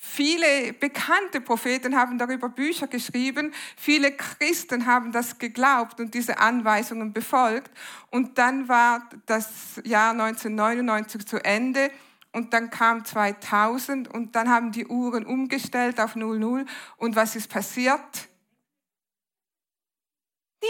Viele 0.08 0.72
bekannte 0.72 1.42
Propheten 1.42 1.98
haben 1.98 2.18
darüber 2.18 2.48
Bücher 2.48 2.88
geschrieben, 2.88 3.54
viele 3.76 4.16
Christen 4.16 4.86
haben 4.86 5.12
das 5.12 5.40
geglaubt 5.40 6.00
und 6.00 6.14
diese 6.14 6.38
Anweisungen 6.38 7.12
befolgt. 7.12 7.72
Und 8.12 8.38
dann 8.38 8.70
war 8.70 9.10
das 9.26 9.82
Jahr 9.84 10.12
1999 10.12 11.26
zu 11.26 11.44
Ende 11.44 11.92
und 12.32 12.54
dann 12.54 12.70
kam 12.70 13.04
2000 13.04 14.08
und 14.08 14.36
dann 14.36 14.50
haben 14.50 14.72
die 14.72 14.88
Uhren 14.88 15.26
umgestellt 15.26 16.00
auf 16.00 16.16
00. 16.16 16.66
Und 16.98 17.16
was 17.16 17.36
ist 17.36 17.50
passiert? 17.50 18.30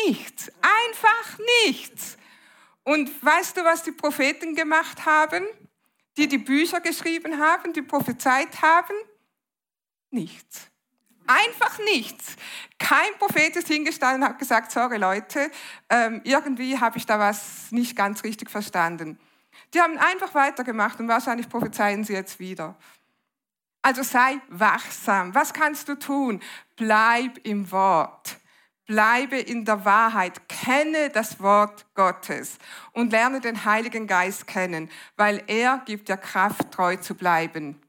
Nichts, 0.08 0.51
einfach 0.62 1.39
nichts. 1.65 2.18
Und 2.84 3.12
weißt 3.24 3.58
du, 3.58 3.63
was 3.63 3.84
die 3.84 3.92
Propheten 3.92 4.56
gemacht 4.56 5.06
haben? 5.06 5.44
Die 6.18 6.27
die 6.27 6.38
Bücher 6.39 6.80
geschrieben 6.80 7.39
haben, 7.39 7.74
die 7.74 7.82
prophezeit 7.82 8.62
haben? 8.62 8.96
Nichts. 10.16 10.72
Einfach 11.28 11.78
nichts. 11.80 12.38
Kein 12.80 13.14
Prophet 13.20 13.54
ist 13.58 13.68
hingestanden 13.68 14.24
und 14.24 14.30
hat 14.30 14.40
gesagt, 14.40 14.72
sorry 14.72 14.96
Leute, 14.96 15.52
ähm, 15.90 16.22
irgendwie 16.24 16.80
habe 16.80 16.98
ich 16.98 17.06
da 17.06 17.20
was 17.20 17.70
nicht 17.72 17.98
ganz 17.98 18.24
richtig 18.24 18.50
verstanden. 18.50 19.20
Die 19.74 19.82
haben 19.82 19.98
einfach 19.98 20.34
weitergemacht 20.34 21.02
und 21.02 21.10
wahrscheinlich 21.10 21.50
prophezeien 21.50 22.06
sie 22.06 22.14
jetzt 22.14 22.40
wieder. 22.40 22.78
Also 23.82 24.04
sei 24.04 24.40
wachsam. 24.48 25.36
Was 25.36 25.52
kannst 25.52 25.90
du 25.90 25.96
tun? 25.96 26.42
Bleib 26.78 27.40
im 27.44 27.70
Wort. 27.72 28.38
Bleibe 28.86 29.38
in 29.38 29.66
der 29.66 29.84
Wahrheit. 29.84 30.48
Kenne 30.48 31.10
das 31.10 31.42
Wort 31.42 31.88
Gottes 31.94 32.58
und 32.94 33.12
lerne 33.12 33.42
den 33.42 33.66
Heiligen 33.66 34.08
Geist 34.08 34.48
kennen, 34.48 34.90
weil 35.18 35.44
er 35.48 35.80
gibt 35.86 36.08
dir 36.08 36.16
Kraft, 36.16 36.72
treu 36.72 36.96
zu 36.96 37.16
bleiben. 37.16 37.82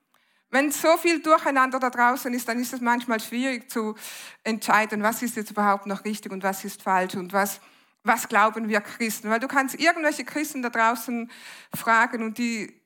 Wenn 0.57 0.73
so 0.73 0.97
viel 0.97 1.21
Durcheinander 1.21 1.79
da 1.79 1.91
draußen 1.91 2.33
ist, 2.33 2.49
dann 2.49 2.59
ist 2.59 2.73
es 2.73 2.81
manchmal 2.81 3.21
schwierig 3.21 3.71
zu 3.71 3.95
entscheiden, 4.43 5.03
was 5.03 5.21
ist 5.21 5.37
jetzt 5.37 5.51
überhaupt 5.51 5.85
noch 5.85 6.07
richtig 6.07 6.33
und 6.33 6.43
was 6.43 6.65
ist 6.65 6.83
falsch 6.83 7.15
und 7.15 7.35
was, 7.35 7.61
was 8.05 8.27
glauben 8.27 8.71
wir 8.71 8.81
Christen. 8.81 9.29
Weil 9.29 9.39
du 9.39 9.49
kannst 9.49 9.79
irgendwelche 9.79 10.25
Christen 10.25 10.63
da 10.63 10.71
draußen 10.71 11.31
fragen 11.75 12.23
und 12.23 12.39
die 12.39 12.81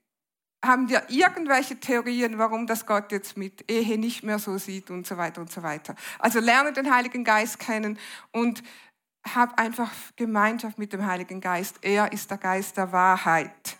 haben 0.65 0.89
dir 0.89 1.05
irgendwelche 1.07 1.79
Theorien, 1.79 2.39
warum 2.39 2.67
das 2.67 2.87
Gott 2.87 3.13
jetzt 3.13 3.37
mit 3.37 3.71
Ehe 3.71 3.99
nicht 3.99 4.25
mehr 4.25 4.41
so 4.41 4.59
sieht 4.59 4.91
und 4.91 5.07
so 5.07 5.17
weiter 5.17 5.41
und 5.41 5.53
so 5.53 5.63
weiter. 5.63 5.95
Also 6.19 6.41
lerne 6.41 6.73
den 6.73 6.93
Heiligen 6.93 7.23
Geist 7.23 7.61
kennen 7.61 8.01
und 8.33 8.65
hab 9.33 9.61
einfach 9.61 9.93
Gemeinschaft 10.17 10.77
mit 10.77 10.93
dem 10.93 11.07
Heiligen 11.07 11.41
Geist. 11.41 11.77
Er 11.83 12.13
ist 12.13 12.33
der 12.33 12.39
Geist 12.39 12.77
der 12.77 12.91
Wahrheit. 12.91 13.79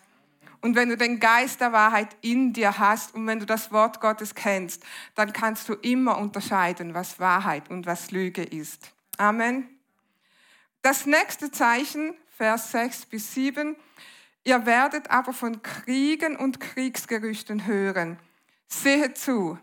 Und 0.61 0.77
wenn 0.77 0.91
du 0.91 0.97
den 0.97 1.21
Geist 1.21 1.61
der 1.61 1.73
Wahrheit 1.73 2.09
in 2.21 2.53
dir 2.53 2.79
hast 2.79 3.15
und 3.15 3.27
wenn 3.27 3.41
du 3.41 3.47
das 3.47 3.73
Wort 3.73 4.01
Gottes 4.01 4.35
kennst, 4.35 4.83
dann 5.15 5.33
kannst 5.33 5.69
du 5.69 5.75
immer 5.75 6.19
unterscheiden, 6.19 6.93
was 6.93 7.19
Wahrheit 7.19 7.71
und 7.71 7.87
was 7.87 8.11
Lüge 8.11 8.43
ist. 8.43 8.93
Amen. 9.17 9.69
Das 10.83 11.07
nächste 11.07 11.51
Zeichen, 11.51 12.15
Vers 12.37 12.73
6 12.73 13.07
bis 13.07 13.35
7. 13.35 13.77
Ihr 14.45 14.67
werdet 14.67 15.11
aber 15.11 15.33
von 15.33 15.63
Kriegen 15.63 16.37
und 16.37 16.61
Kriegsgerüchten 16.61 17.67
hören. 17.67 18.19
Seht 18.67 19.19
zu, 19.19 19.59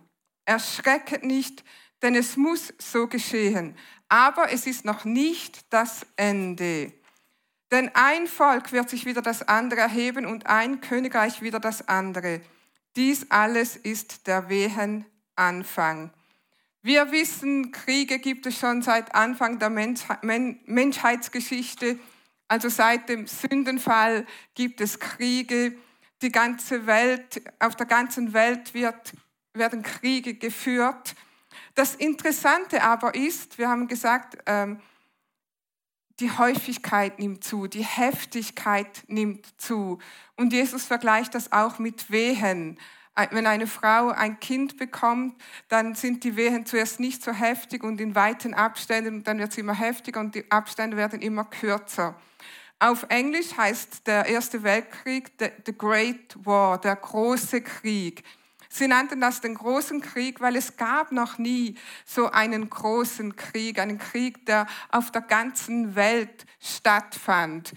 erschrecket 0.46 1.24
nicht, 1.24 1.64
denn 2.02 2.16
es 2.16 2.38
muss 2.38 2.74
so 2.78 3.08
geschehen. 3.08 3.76
Aber 4.10 4.52
es 4.52 4.68
ist 4.68 4.86
noch 4.86 5.06
nicht 5.06 5.66
das 5.72 6.06
Ende. 6.16 6.94
Denn 7.72 7.92
ein 7.94 8.28
Volk 8.28 8.72
wird 8.72 8.90
sich 8.90 9.06
wieder 9.06 9.22
das 9.22 9.48
andere 9.48 9.82
erheben 9.82 10.26
und 10.26 10.48
ein 10.48 10.82
Königreich 10.82 11.42
wieder 11.42 11.60
das 11.60 11.88
andere. 11.88 12.42
Dies 12.96 13.30
alles 13.30 13.76
ist 13.76 14.28
der 14.28 14.50
Wehen 14.50 15.06
Anfang. 15.36 16.12
Wir 16.82 17.12
wissen, 17.12 17.72
Kriege 17.72 18.20
gibt 18.20 18.46
es 18.46 18.58
schon 18.58 18.82
seit 18.82 19.14
Anfang 19.14 19.60
der 19.60 19.70
Menschheitsgeschichte. 19.70 22.00
Also 22.48 22.70
seit 22.70 23.10
dem 23.10 23.28
Sündenfall 23.28 24.26
gibt 24.56 24.80
es 24.80 25.00
Kriege. 25.00 25.76
Die 26.22 26.32
ganze 26.32 26.88
Welt, 26.88 27.42
auf 27.60 27.76
der 27.76 27.86
ganzen 27.86 28.34
Welt 28.34 28.74
wird, 28.74 29.14
werden 29.54 29.84
Kriege 29.84 30.36
geführt. 30.36 31.14
Das 31.76 31.94
Interessante 31.94 32.82
aber 32.82 33.14
ist, 33.14 33.58
wir 33.58 33.70
haben 33.70 33.88
gesagt, 33.88 34.38
ähm, 34.46 34.80
die 36.20 36.32
Häufigkeit 36.32 37.20
nimmt 37.20 37.44
zu, 37.44 37.68
die 37.68 37.86
Heftigkeit 37.86 39.04
nimmt 39.08 39.46
zu. 39.60 40.00
Und 40.36 40.52
Jesus 40.52 40.86
vergleicht 40.86 41.36
das 41.36 41.52
auch 41.52 41.80
mit 41.80 42.10
Wehen. 42.12 42.80
Wenn 43.32 43.48
eine 43.48 43.66
Frau 43.66 44.10
ein 44.10 44.40
Kind 44.40 44.78
bekommt, 44.78 45.42
dann 45.70 45.96
sind 45.96 46.24
die 46.24 46.36
Wehen 46.36 46.66
zuerst 46.66 47.00
nicht 47.00 47.24
so 47.24 47.32
heftig 47.32 47.84
und 47.84 48.00
in 48.00 48.14
weiten 48.14 48.54
Abständen, 48.54 49.24
dann 49.24 49.40
wird 49.40 49.52
es 49.52 49.58
immer 49.58 49.74
heftiger 49.74 50.20
und 50.20 50.36
die 50.36 50.52
Abstände 50.52 50.98
werden 50.98 51.22
immer 51.22 51.46
kürzer. 51.46 52.16
Auf 52.80 53.08
Englisch 53.10 53.58
heißt 53.58 54.06
der 54.06 54.28
Erste 54.28 54.62
Weltkrieg 54.62 55.32
the 55.40 55.76
Great 55.76 56.38
War, 56.44 56.80
der 56.80 56.96
große 56.96 57.62
Krieg. 57.62 58.24
Sie 58.70 58.88
nannten 58.88 59.22
das 59.22 59.42
den 59.42 59.56
großen 59.56 60.02
Krieg, 60.02 60.42
weil 60.42 60.56
es 60.56 60.78
gab 60.78 61.12
noch 61.12 61.38
nie 61.38 61.76
so 62.06 62.30
einen 62.32 62.70
großen 62.70 63.36
Krieg, 63.36 63.80
einen 63.80 63.98
Krieg, 63.98 64.46
der 64.46 64.68
auf 64.90 65.12
der 65.12 65.22
ganzen 65.22 65.96
Welt 65.96 66.46
stattfand. 66.60 67.74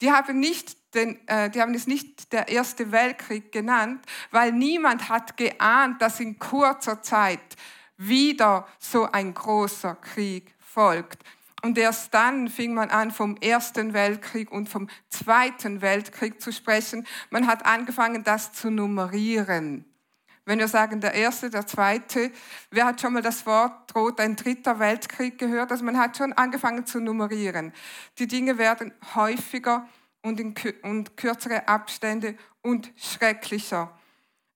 Die 0.00 0.10
haben, 0.10 0.40
nicht 0.40 0.76
den, 0.94 1.26
äh, 1.28 1.48
die 1.50 1.60
haben 1.60 1.74
es 1.74 1.86
nicht 1.86 2.32
der 2.32 2.48
Erste 2.48 2.90
Weltkrieg 2.90 3.52
genannt, 3.52 4.04
weil 4.30 4.52
niemand 4.52 5.08
hat 5.08 5.36
geahnt, 5.36 6.02
dass 6.02 6.20
in 6.20 6.38
kurzer 6.38 7.02
Zeit 7.02 7.56
wieder 7.96 8.66
so 8.78 9.10
ein 9.10 9.32
großer 9.32 9.94
Krieg 9.94 10.54
folgt. 10.58 11.22
Und 11.62 11.78
erst 11.78 12.12
dann 12.12 12.48
fing 12.48 12.74
man 12.74 12.90
an, 12.90 13.12
vom 13.12 13.36
Ersten 13.36 13.92
Weltkrieg 13.92 14.50
und 14.50 14.68
vom 14.68 14.88
Zweiten 15.08 15.80
Weltkrieg 15.80 16.40
zu 16.40 16.52
sprechen. 16.52 17.06
Man 17.30 17.46
hat 17.46 17.64
angefangen, 17.64 18.24
das 18.24 18.52
zu 18.52 18.70
nummerieren. 18.70 19.84
Wenn 20.52 20.58
wir 20.58 20.68
sagen, 20.68 21.00
der 21.00 21.14
erste, 21.14 21.48
der 21.48 21.66
zweite, 21.66 22.30
wer 22.70 22.84
hat 22.84 23.00
schon 23.00 23.14
mal 23.14 23.22
das 23.22 23.46
Wort 23.46 23.90
droht 23.90 24.20
ein 24.20 24.36
dritter 24.36 24.78
Weltkrieg 24.78 25.38
gehört? 25.38 25.70
Also 25.70 25.82
man 25.82 25.96
hat 25.96 26.18
schon 26.18 26.34
angefangen 26.34 26.84
zu 26.84 27.00
nummerieren. 27.00 27.72
Die 28.18 28.26
Dinge 28.26 28.58
werden 28.58 28.92
häufiger 29.14 29.88
und 30.20 30.38
in 30.38 30.54
und 30.82 31.16
kürzere 31.16 31.68
Abstände 31.68 32.34
und 32.60 32.92
schrecklicher. 32.98 33.98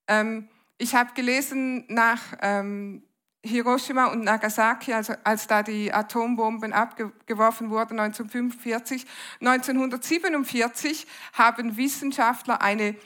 Ähm, 0.07 0.51
ich 0.77 0.95
habe 0.95 1.15
gelesen 1.15 1.87
nach 1.89 2.21
ähm, 2.43 3.03
Hiroshima 3.43 4.09
und 4.09 4.23
Nagasaki, 4.23 4.93
also 4.93 5.15
als 5.25 5.47
da 5.47 5.63
die 5.63 5.95
Atombomben 5.95 6.75
abgeworfen 6.75 7.71
wurden 7.71 7.99
1945, 8.01 9.07
1947 9.41 11.07
haben 11.33 11.79
Wissenschaftler 11.79 12.61
eine 12.61 12.97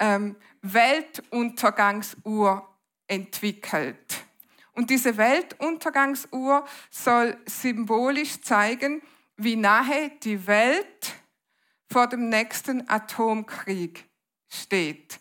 ähm, 0.00 0.34
Weltuntergangsuhr 0.62 2.66
entwickelt. 3.06 4.24
Und 4.72 4.90
diese 4.90 5.16
Weltuntergangsuhr 5.16 6.66
soll 6.90 7.36
symbolisch 7.46 8.40
zeigen, 8.40 9.02
wie 9.36 9.54
nahe 9.56 10.10
die 10.22 10.46
Welt 10.46 11.14
vor 11.88 12.06
dem 12.06 12.28
nächsten 12.28 12.88
Atomkrieg 12.88 14.08
steht. 14.48 15.18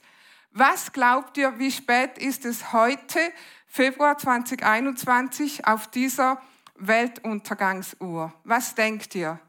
Was 0.51 0.91
glaubt 0.91 1.37
ihr, 1.37 1.57
wie 1.59 1.71
spät 1.71 2.17
ist 2.17 2.43
es 2.45 2.73
heute, 2.73 3.19
Februar 3.67 4.17
2021, 4.17 5.67
auf 5.67 5.87
dieser 5.87 6.41
Weltuntergangsuhr? 6.75 8.33
Was 8.43 8.75
denkt 8.75 9.15
ihr? 9.15 9.39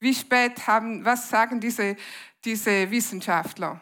Wie 0.00 0.14
spät 0.14 0.66
haben, 0.66 1.04
was 1.04 1.30
sagen 1.30 1.60
diese, 1.60 1.96
diese 2.44 2.90
Wissenschaftler? 2.90 3.80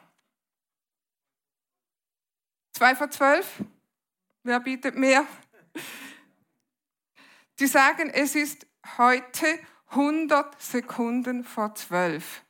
Zwei 2.80 2.96
vor 2.96 3.10
zwölf? 3.10 3.46
Wer 4.42 4.58
bietet 4.58 4.96
mehr? 4.96 5.26
Die 7.58 7.66
sagen, 7.66 8.08
es 8.08 8.34
ist 8.34 8.66
heute 8.96 9.44
100 9.90 10.62
Sekunden 10.62 11.44
vor 11.44 11.75
zwölf. 11.75 12.40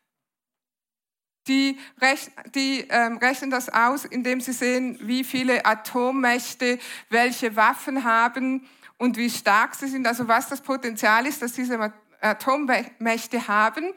Die, 1.49 1.81
rechn, 2.01 2.33
die 2.55 2.87
ähm, 2.91 3.17
rechnen 3.17 3.51
das 3.51 3.71
aus, 3.71 4.05
indem 4.05 4.41
sie 4.41 4.53
sehen, 4.53 5.01
wie 5.03 5.25
viele 5.25 5.67
Atommächte 5.67 6.79
welche 7.09 7.57
Waffen 7.57 8.05
haben 8.05 8.69
und 8.99 9.17
wie 9.17 9.31
stark 9.31 9.75
sie 9.75 9.89
sind, 9.89 10.07
also 10.07 10.29
was 10.29 10.49
das 10.49 10.61
Potenzial 10.61 11.27
ist, 11.27 11.43
dass 11.43 11.55
diese 11.55 11.93
Atommächte 12.21 13.49
haben 13.49 13.93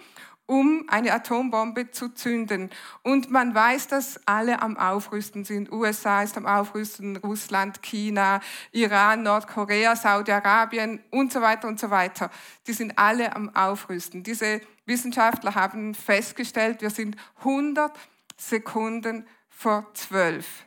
um 0.45 0.85
eine 0.87 1.13
Atombombe 1.13 1.91
zu 1.91 2.09
zünden. 2.09 2.69
Und 3.01 3.31
man 3.31 3.55
weiß, 3.55 3.87
dass 3.87 4.19
alle 4.27 4.61
am 4.61 4.77
Aufrüsten 4.77 5.45
sind. 5.45 5.71
USA 5.71 6.21
ist 6.23 6.37
am 6.37 6.45
Aufrüsten, 6.45 7.17
Russland, 7.17 7.81
China, 7.81 8.41
Iran, 8.71 9.23
Nordkorea, 9.23 9.95
Saudi-Arabien 9.95 11.01
und 11.11 11.31
so 11.31 11.41
weiter 11.41 11.67
und 11.67 11.79
so 11.79 11.89
weiter. 11.89 12.29
Die 12.67 12.73
sind 12.73 12.97
alle 12.97 13.35
am 13.35 13.55
Aufrüsten. 13.55 14.23
Diese 14.23 14.61
Wissenschaftler 14.85 15.55
haben 15.55 15.95
festgestellt, 15.95 16.81
wir 16.81 16.89
sind 16.89 17.15
100 17.39 17.91
Sekunden 18.37 19.25
vor 19.47 19.89
zwölf. 19.93 20.65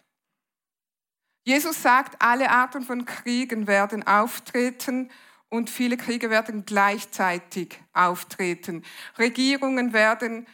Jesus 1.45 1.81
sagt, 1.81 2.21
alle 2.21 2.51
Arten 2.51 2.83
von 2.83 3.05
Kriegen 3.05 3.67
werden 3.69 4.05
auftreten 4.07 5.11
und 5.49 5.71
viele 5.71 5.97
Kriege 5.97 6.31
werden 6.31 6.65
gleichzeitig 6.65 7.81
auftreten. 7.93 8.85
Regierungen 9.19 9.93
werden 9.93 10.47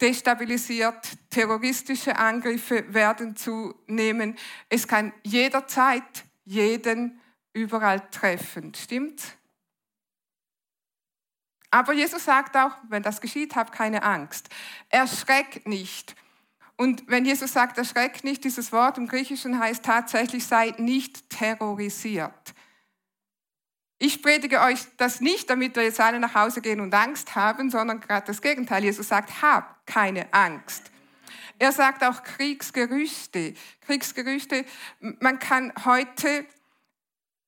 destabilisiert, 0.00 1.12
terroristische 1.30 2.16
Angriffe 2.16 2.92
werden 2.92 3.36
zunehmen. 3.36 4.36
Es 4.68 4.86
kann 4.86 5.12
jederzeit 5.24 6.24
jeden 6.44 7.20
überall 7.52 8.00
treffen. 8.10 8.74
Stimmt? 8.74 9.22
Aber 11.70 11.92
Jesus 11.92 12.24
sagt 12.24 12.56
auch, 12.56 12.72
wenn 12.88 13.02
das 13.02 13.20
geschieht, 13.20 13.54
hab 13.54 13.72
keine 13.72 14.02
Angst. 14.02 14.48
Erschreck 14.88 15.66
nicht. 15.66 16.16
Und 16.76 17.04
wenn 17.08 17.24
Jesus 17.24 17.52
sagt, 17.52 17.78
erschreck 17.78 18.24
nicht, 18.24 18.42
dieses 18.42 18.72
Wort 18.72 18.98
im 18.98 19.06
Griechischen 19.06 19.58
heißt 19.58 19.84
tatsächlich, 19.84 20.46
sei 20.46 20.74
nicht 20.78 21.28
terrorisiert. 21.30 22.54
Ich 24.02 24.22
predige 24.22 24.62
euch 24.62 24.78
das 24.96 25.20
nicht, 25.20 25.50
damit 25.50 25.76
wir 25.76 25.82
jetzt 25.82 26.00
alle 26.00 26.18
nach 26.18 26.34
Hause 26.34 26.62
gehen 26.62 26.80
und 26.80 26.94
Angst 26.94 27.34
haben, 27.36 27.68
sondern 27.68 28.00
gerade 28.00 28.26
das 28.28 28.40
Gegenteil. 28.40 28.82
Jesus 28.82 29.08
sagt, 29.08 29.42
hab 29.42 29.86
keine 29.86 30.32
Angst. 30.32 30.90
Er 31.58 31.70
sagt 31.70 32.02
auch 32.02 32.22
Kriegsgerüchte. 32.22 33.52
Kriegsgerüchte, 33.82 34.64
man 35.00 35.38
kann 35.38 35.70
heute 35.84 36.46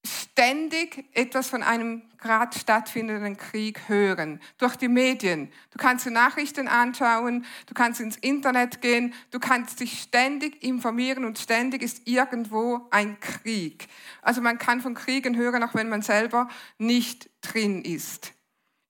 ständig 0.05 1.05
etwas 1.13 1.49
von 1.49 1.63
einem 1.63 2.03
gerade 2.19 2.59
stattfindenden 2.59 3.37
Krieg 3.37 3.89
hören. 3.89 4.41
Durch 4.59 4.77
die 4.77 4.89
Medien. 4.89 5.53
Du 5.71 5.79
kannst 5.79 6.07
die 6.07 6.11
Nachrichten 6.11 6.69
anschauen, 6.69 7.45
du 7.67 7.75
kannst 7.75 8.01
ins 8.01 8.17
Internet 8.17 8.81
gehen, 8.81 9.15
du 9.31 9.39
kannst 9.39 9.81
dich 9.81 10.01
ständig 10.01 10.63
informieren 10.63 11.25
und 11.25 11.39
ständig 11.39 11.83
ist 11.83 12.07
irgendwo 12.07 12.89
ein 12.91 13.19
Krieg. 13.21 13.89
Also 14.23 14.41
man 14.41 14.59
kann 14.59 14.81
von 14.81 14.95
Kriegen 14.95 15.37
hören, 15.37 15.63
auch 15.63 15.75
wenn 15.75 15.89
man 15.89 16.03
selber 16.03 16.49
nicht 16.79 17.31
drin 17.41 17.83
ist. 17.83 18.33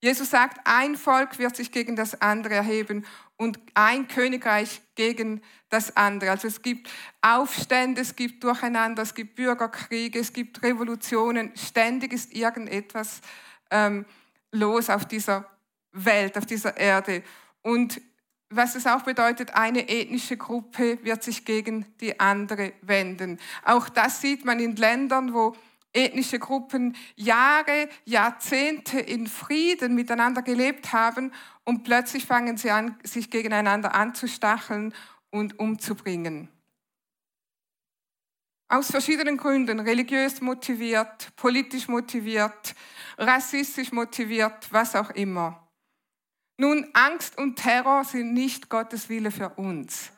Jesus 0.01 0.31
sagt, 0.31 0.61
ein 0.65 0.97
Volk 0.97 1.39
wird 1.39 1.55
sich 1.55 1.71
gegen 1.71 1.95
das 1.95 2.21
andere 2.21 2.55
erheben 2.55 3.07
und 3.43 3.59
ein 3.75 4.07
Königreich 4.07 4.81
gegen 4.95 5.43
das 5.69 5.97
andere. 5.97 6.31
Also 6.31 6.47
es 6.47 6.63
gibt 6.63 6.89
Aufstände, 7.23 8.01
es 8.01 8.15
gibt 8.15 8.45
Durcheinander, 8.45 9.03
es 9.03 9.15
gibt 9.15 9.35
Bürgerkriege, 9.35 10.21
es 10.21 10.33
gibt 10.33 10.63
Revolutionen. 10.63 11.51
Ständig 11.57 12.13
ist 12.13 12.33
irgendetwas 12.33 13.21
ähm, 13.73 14.05
los 14.53 14.91
auf 14.91 15.07
dieser 15.07 15.51
Welt, 15.91 16.39
auf 16.39 16.47
dieser 16.47 16.77
Erde. 16.77 17.25
Und 17.63 18.01
was 18.49 18.77
es 18.77 18.87
auch 18.87 19.03
bedeutet, 19.03 19.55
eine 19.55 19.89
ethnische 19.89 20.37
Gruppe 20.37 20.99
wird 21.03 21.25
sich 21.25 21.45
gegen 21.45 21.87
die 22.01 22.21
andere 22.21 22.75
wenden. 22.83 23.41
Auch 23.65 23.89
das 23.89 24.21
sieht 24.21 24.45
man 24.45 24.61
in 24.61 24.77
Ländern, 24.77 25.35
wo 25.35 25.57
ethnische 25.93 26.39
Gruppen 26.39 26.97
Jahre, 27.17 27.89
Jahrzehnte 28.05 28.99
in 28.99 29.27
Frieden 29.27 29.95
miteinander 29.95 30.43
gelebt 30.43 30.93
haben 30.93 31.33
und 31.65 31.85
plötzlich 31.85 32.27
fangen 32.27 32.57
sie 32.57 32.71
an, 32.71 32.99
sich 33.05 33.31
gegeneinander 33.31 33.95
anzustacheln 33.95 34.95
und 35.31 35.59
umzubringen. 35.59 36.49
Aus 38.69 38.91
verschiedenen 38.91 39.37
Gründen, 39.37 39.81
religiös 39.81 40.41
motiviert, 40.41 41.35
politisch 41.37 41.89
motiviert, 41.89 42.75
rassistisch 43.19 43.93
motiviert, 43.93 44.73
was 44.73 44.97
auch 44.97 45.11
immer. 45.11 45.69
Nun, 46.57 46.89
Angst 46.95 47.37
und 47.37 47.57
Terror 47.57 48.05
sind 48.05 48.33
nicht 48.33 48.71
Gottes 48.71 49.09
Wille 49.09 49.31
für 49.31 49.51
uns 49.51 50.13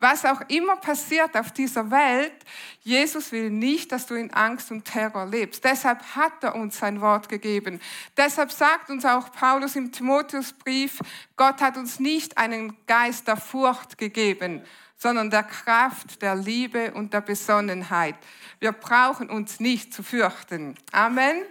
was 0.00 0.24
auch 0.24 0.40
immer 0.48 0.76
passiert 0.76 1.36
auf 1.36 1.52
dieser 1.52 1.90
Welt, 1.90 2.32
Jesus 2.80 3.30
will 3.32 3.50
nicht, 3.50 3.92
dass 3.92 4.06
du 4.06 4.14
in 4.14 4.32
Angst 4.32 4.70
und 4.70 4.86
Terror 4.86 5.26
lebst. 5.26 5.62
Deshalb 5.62 6.02
hat 6.16 6.42
er 6.42 6.54
uns 6.54 6.78
sein 6.78 7.02
Wort 7.02 7.28
gegeben. 7.28 7.80
Deshalb 8.16 8.50
sagt 8.50 8.88
uns 8.88 9.04
auch 9.04 9.30
Paulus 9.30 9.76
im 9.76 9.92
Timotheusbrief, 9.92 11.00
Gott 11.36 11.60
hat 11.60 11.76
uns 11.76 12.00
nicht 12.00 12.38
einen 12.38 12.74
Geist 12.86 13.28
der 13.28 13.36
Furcht 13.36 13.98
gegeben, 13.98 14.62
sondern 14.96 15.30
der 15.30 15.42
Kraft, 15.42 16.22
der 16.22 16.34
Liebe 16.34 16.92
und 16.92 17.12
der 17.12 17.20
Besonnenheit. 17.20 18.16
Wir 18.58 18.72
brauchen 18.72 19.28
uns 19.28 19.60
nicht 19.60 19.92
zu 19.92 20.02
fürchten. 20.02 20.76
Amen. 20.92 21.42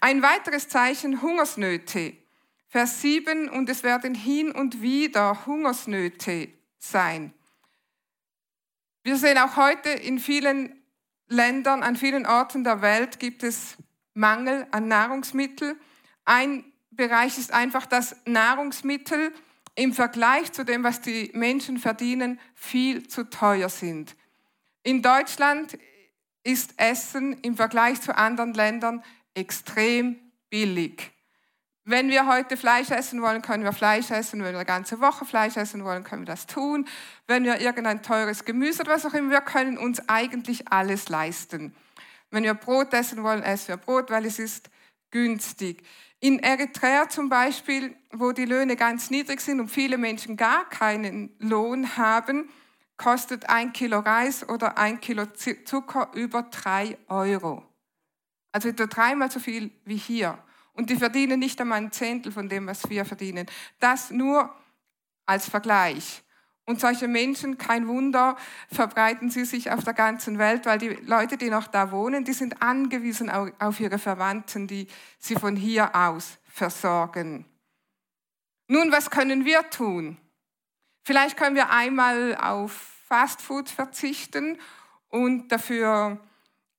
Ein 0.00 0.22
weiteres 0.22 0.68
Zeichen, 0.68 1.22
Hungersnöte. 1.22 2.14
Vers 2.68 3.00
7, 3.00 3.48
und 3.48 3.68
es 3.68 3.82
werden 3.82 4.14
hin 4.14 4.52
und 4.52 4.82
wieder 4.82 5.46
Hungersnöte 5.46 6.48
sein. 6.78 7.32
Wir 9.02 9.16
sehen 9.16 9.38
auch 9.38 9.56
heute 9.56 9.88
in 9.88 10.18
vielen 10.18 10.78
Ländern, 11.26 11.82
an 11.82 11.96
vielen 11.96 12.26
Orten 12.26 12.64
der 12.64 12.82
Welt 12.82 13.18
gibt 13.18 13.42
es 13.42 13.76
Mangel 14.12 14.66
an 14.72 14.88
Nahrungsmitteln. 14.88 15.78
Ein 16.26 16.64
Bereich 16.90 17.38
ist 17.38 17.50
einfach, 17.50 17.86
dass 17.86 18.14
Nahrungsmittel 18.26 19.32
im 19.74 19.94
Vergleich 19.94 20.52
zu 20.52 20.66
dem, 20.66 20.84
was 20.84 21.00
die 21.00 21.30
Menschen 21.32 21.78
verdienen, 21.78 22.38
viel 22.54 23.08
zu 23.08 23.30
teuer 23.30 23.70
sind. 23.70 24.16
In 24.82 25.00
Deutschland 25.00 25.78
ist 26.42 26.74
Essen 26.76 27.34
im 27.40 27.56
Vergleich 27.56 28.02
zu 28.02 28.14
anderen 28.14 28.52
Ländern 28.52 29.02
extrem 29.32 30.18
billig. 30.50 31.10
Wenn 31.84 32.10
wir 32.10 32.26
heute 32.26 32.56
Fleisch 32.56 32.90
essen 32.90 33.22
wollen, 33.22 33.40
können 33.40 33.64
wir 33.64 33.72
Fleisch 33.72 34.10
essen. 34.10 34.40
Wenn 34.40 34.52
wir 34.52 34.58
eine 34.58 34.66
ganze 34.66 35.00
Woche 35.00 35.24
Fleisch 35.24 35.56
essen 35.56 35.82
wollen, 35.84 36.04
können 36.04 36.22
wir 36.22 36.26
das 36.26 36.46
tun. 36.46 36.86
Wenn 37.26 37.44
wir 37.44 37.60
irgendein 37.60 38.02
teures 38.02 38.44
Gemüse 38.44 38.82
oder 38.82 38.92
was 38.92 39.06
auch 39.06 39.14
immer, 39.14 39.30
wir 39.30 39.40
können 39.40 39.78
uns 39.78 40.06
eigentlich 40.08 40.68
alles 40.68 41.08
leisten. 41.08 41.74
Wenn 42.30 42.44
wir 42.44 42.54
Brot 42.54 42.92
essen 42.92 43.22
wollen, 43.22 43.42
essen 43.42 43.68
wir 43.68 43.76
Brot, 43.78 44.10
weil 44.10 44.26
es 44.26 44.38
ist 44.38 44.70
günstig. 45.10 45.82
In 46.20 46.38
Eritrea 46.38 47.08
zum 47.08 47.30
Beispiel, 47.30 47.96
wo 48.12 48.32
die 48.32 48.44
Löhne 48.44 48.76
ganz 48.76 49.10
niedrig 49.10 49.40
sind 49.40 49.58
und 49.58 49.68
viele 49.68 49.96
Menschen 49.96 50.36
gar 50.36 50.68
keinen 50.68 51.34
Lohn 51.38 51.96
haben, 51.96 52.50
kostet 52.98 53.48
ein 53.48 53.72
Kilo 53.72 54.00
Reis 54.00 54.46
oder 54.46 54.76
ein 54.76 55.00
Kilo 55.00 55.24
Zucker 55.64 56.10
über 56.12 56.42
drei 56.42 56.98
Euro. 57.08 57.64
Also 58.52 58.68
etwa 58.68 58.86
dreimal 58.86 59.30
so 59.30 59.40
viel 59.40 59.70
wie 59.86 59.96
hier. 59.96 60.38
Und 60.80 60.88
die 60.88 60.96
verdienen 60.96 61.38
nicht 61.38 61.60
einmal 61.60 61.76
ein 61.76 61.92
Zehntel 61.92 62.32
von 62.32 62.48
dem, 62.48 62.66
was 62.66 62.88
wir 62.88 63.04
verdienen. 63.04 63.46
Das 63.80 64.10
nur 64.10 64.50
als 65.26 65.46
Vergleich. 65.46 66.22
Und 66.64 66.80
solche 66.80 67.06
Menschen, 67.06 67.58
kein 67.58 67.86
Wunder, 67.86 68.34
verbreiten 68.72 69.28
sie 69.28 69.44
sich 69.44 69.70
auf 69.70 69.84
der 69.84 69.92
ganzen 69.92 70.38
Welt, 70.38 70.64
weil 70.64 70.78
die 70.78 70.88
Leute, 70.88 71.36
die 71.36 71.50
noch 71.50 71.66
da 71.66 71.90
wohnen, 71.90 72.24
die 72.24 72.32
sind 72.32 72.62
angewiesen 72.62 73.28
auf 73.28 73.78
ihre 73.78 73.98
Verwandten, 73.98 74.68
die 74.68 74.86
sie 75.18 75.34
von 75.34 75.54
hier 75.54 75.94
aus 75.94 76.38
versorgen. 76.46 77.44
Nun, 78.66 78.90
was 78.90 79.10
können 79.10 79.44
wir 79.44 79.68
tun? 79.68 80.16
Vielleicht 81.02 81.36
können 81.36 81.56
wir 81.56 81.68
einmal 81.68 82.38
auf 82.40 82.72
Fastfood 83.06 83.68
verzichten 83.68 84.56
und 85.10 85.48
dafür 85.48 86.18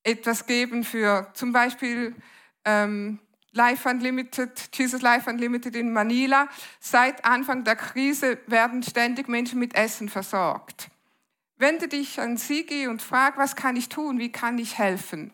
etwas 0.02 0.46
geben 0.46 0.82
für 0.82 1.30
zum 1.34 1.52
Beispiel 1.52 2.16
ähm, 2.64 3.20
Life 3.52 3.88
Unlimited, 3.88 4.70
Jesus 4.72 5.02
Life 5.02 5.28
Unlimited 5.28 5.76
in 5.76 5.92
Manila. 5.92 6.48
Seit 6.80 7.24
Anfang 7.24 7.64
der 7.64 7.76
Krise 7.76 8.38
werden 8.46 8.82
ständig 8.82 9.28
Menschen 9.28 9.58
mit 9.58 9.74
Essen 9.74 10.08
versorgt. 10.08 10.88
Wende 11.58 11.88
dich 11.88 12.18
an 12.18 12.36
Sigi 12.36 12.88
und 12.88 13.02
frag, 13.02 13.36
was 13.36 13.54
kann 13.54 13.76
ich 13.76 13.88
tun? 13.88 14.18
Wie 14.18 14.32
kann 14.32 14.58
ich 14.58 14.78
helfen? 14.78 15.32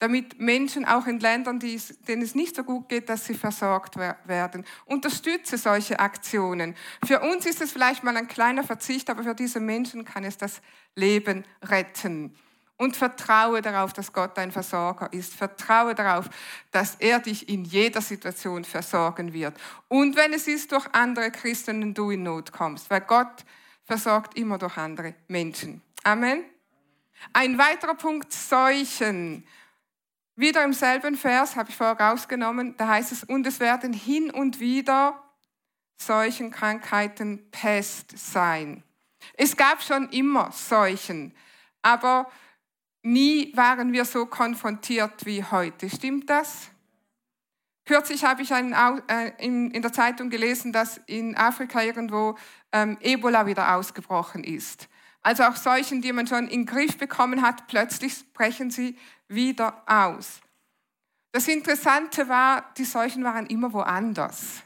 damit 0.00 0.40
Menschen 0.40 0.86
auch 0.86 1.06
in 1.06 1.20
Ländern, 1.20 1.60
denen 1.60 2.22
es 2.22 2.34
nicht 2.34 2.56
so 2.56 2.64
gut 2.64 2.88
geht, 2.88 3.10
dass 3.10 3.26
sie 3.26 3.34
versorgt 3.34 3.96
werden. 3.96 4.64
Unterstütze 4.86 5.58
solche 5.58 6.00
Aktionen. 6.00 6.74
Für 7.04 7.20
uns 7.20 7.44
ist 7.44 7.60
es 7.60 7.70
vielleicht 7.70 8.02
mal 8.02 8.16
ein 8.16 8.26
kleiner 8.26 8.64
Verzicht, 8.64 9.10
aber 9.10 9.22
für 9.22 9.34
diese 9.34 9.60
Menschen 9.60 10.06
kann 10.06 10.24
es 10.24 10.38
das 10.38 10.62
Leben 10.96 11.44
retten. 11.62 12.34
Und 12.80 12.96
vertraue 12.96 13.60
darauf, 13.60 13.92
dass 13.92 14.10
Gott 14.10 14.38
dein 14.38 14.52
Versorger 14.52 15.12
ist. 15.12 15.34
Vertraue 15.34 15.94
darauf, 15.94 16.30
dass 16.70 16.94
er 16.94 17.18
dich 17.18 17.46
in 17.46 17.66
jeder 17.66 18.00
Situation 18.00 18.64
versorgen 18.64 19.34
wird. 19.34 19.54
Und 19.88 20.16
wenn 20.16 20.32
es 20.32 20.48
ist 20.48 20.72
durch 20.72 20.86
andere 20.94 21.30
Christen 21.30 21.82
und 21.82 21.92
du 21.92 22.10
in 22.10 22.22
Not 22.22 22.52
kommst, 22.52 22.88
weil 22.88 23.02
Gott 23.02 23.44
versorgt 23.84 24.34
immer 24.38 24.56
durch 24.56 24.78
andere 24.78 25.14
Menschen. 25.28 25.82
Amen. 26.04 26.42
Ein 27.34 27.58
weiterer 27.58 27.96
Punkt, 27.96 28.32
Seuchen. 28.32 29.46
Wieder 30.34 30.64
im 30.64 30.72
selben 30.72 31.18
Vers, 31.18 31.56
habe 31.56 31.68
ich 31.68 31.76
vorher 31.76 32.00
rausgenommen, 32.00 32.78
da 32.78 32.88
heißt 32.88 33.12
es, 33.12 33.24
und 33.24 33.46
es 33.46 33.60
werden 33.60 33.92
hin 33.92 34.30
und 34.30 34.58
wieder 34.58 35.22
solchen 35.98 36.50
Krankheiten 36.50 37.50
Pest 37.50 38.16
sein. 38.16 38.82
Es 39.34 39.54
gab 39.54 39.82
schon 39.82 40.08
immer 40.08 40.50
Seuchen, 40.50 41.34
aber 41.82 42.30
nie 43.02 43.56
waren 43.56 43.92
wir 43.92 44.04
so 44.04 44.26
konfrontiert 44.26 45.24
wie 45.26 45.42
heute. 45.44 45.88
Stimmt 45.88 46.28
das? 46.28 46.70
Kürzlich 47.86 48.24
habe 48.24 48.42
ich 48.42 48.52
einen, 48.52 48.72
äh, 49.08 49.32
in, 49.38 49.70
in, 49.72 49.82
der 49.82 49.92
Zeitung 49.92 50.30
gelesen, 50.30 50.72
dass 50.72 50.98
in 51.06 51.36
Afrika 51.36 51.82
irgendwo 51.82 52.36
ähm, 52.72 52.96
Ebola 53.00 53.46
wieder 53.46 53.74
ausgebrochen 53.74 54.44
ist. 54.44 54.88
Also 55.22 55.42
auch 55.44 55.56
Seuchen, 55.56 56.00
die 56.00 56.12
man 56.12 56.26
schon 56.26 56.44
in 56.44 56.60
den 56.60 56.66
Griff 56.66 56.96
bekommen 56.96 57.42
hat, 57.42 57.66
plötzlich 57.66 58.32
brechen 58.32 58.70
sie 58.70 58.96
wieder 59.28 59.82
aus. 59.86 60.40
Das 61.32 61.46
Interessante 61.48 62.28
war, 62.28 62.72
die 62.76 62.84
Seuchen 62.84 63.24
waren 63.24 63.46
immer 63.46 63.72
woanders. 63.72 64.62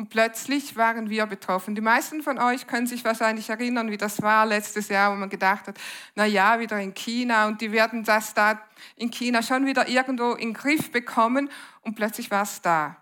Und 0.00 0.08
plötzlich 0.08 0.76
waren 0.76 1.10
wir 1.10 1.26
betroffen. 1.26 1.74
Die 1.74 1.82
meisten 1.82 2.22
von 2.22 2.38
euch 2.38 2.66
können 2.66 2.86
sich 2.86 3.04
wahrscheinlich 3.04 3.50
erinnern, 3.50 3.90
wie 3.90 3.98
das 3.98 4.22
war 4.22 4.46
letztes 4.46 4.88
Jahr, 4.88 5.12
wo 5.12 5.16
man 5.16 5.28
gedacht 5.28 5.66
hat, 5.66 5.78
na 6.14 6.24
ja, 6.24 6.58
wieder 6.58 6.80
in 6.80 6.94
China 6.94 7.46
und 7.46 7.60
die 7.60 7.70
werden 7.70 8.02
das 8.02 8.32
da 8.32 8.62
in 8.96 9.10
China 9.10 9.42
schon 9.42 9.66
wieder 9.66 9.88
irgendwo 9.88 10.32
in 10.32 10.48
den 10.48 10.54
Griff 10.54 10.90
bekommen 10.90 11.50
und 11.82 11.96
plötzlich 11.96 12.30
war 12.30 12.44
es 12.44 12.62
da. 12.62 12.96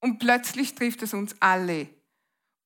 Und 0.00 0.18
plötzlich 0.18 0.74
trifft 0.74 1.02
es 1.02 1.14
uns 1.14 1.36
alle. 1.38 1.86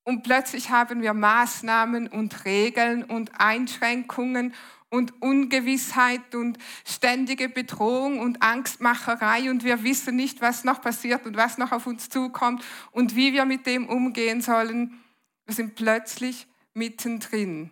Und 0.03 0.23
plötzlich 0.23 0.71
haben 0.71 1.03
wir 1.03 1.13
Maßnahmen 1.13 2.07
und 2.07 2.43
Regeln 2.43 3.03
und 3.03 3.39
Einschränkungen 3.39 4.55
und 4.91 5.21
Ungewissheit 5.21 6.35
und 6.35 6.57
ständige 6.85 7.49
Bedrohung 7.49 8.19
und 8.19 8.43
Angstmacherei 8.43 9.49
und 9.49 9.63
wir 9.63 9.83
wissen 9.83 10.15
nicht, 10.15 10.41
was 10.41 10.63
noch 10.63 10.81
passiert 10.81 11.25
und 11.25 11.37
was 11.37 11.57
noch 11.57 11.71
auf 11.71 11.87
uns 11.87 12.09
zukommt 12.09 12.63
und 12.91 13.15
wie 13.15 13.33
wir 13.33 13.45
mit 13.45 13.65
dem 13.65 13.87
umgehen 13.87 14.41
sollen. 14.41 15.01
Wir 15.45 15.55
sind 15.55 15.75
plötzlich 15.75 16.45
mittendrin 16.73 17.71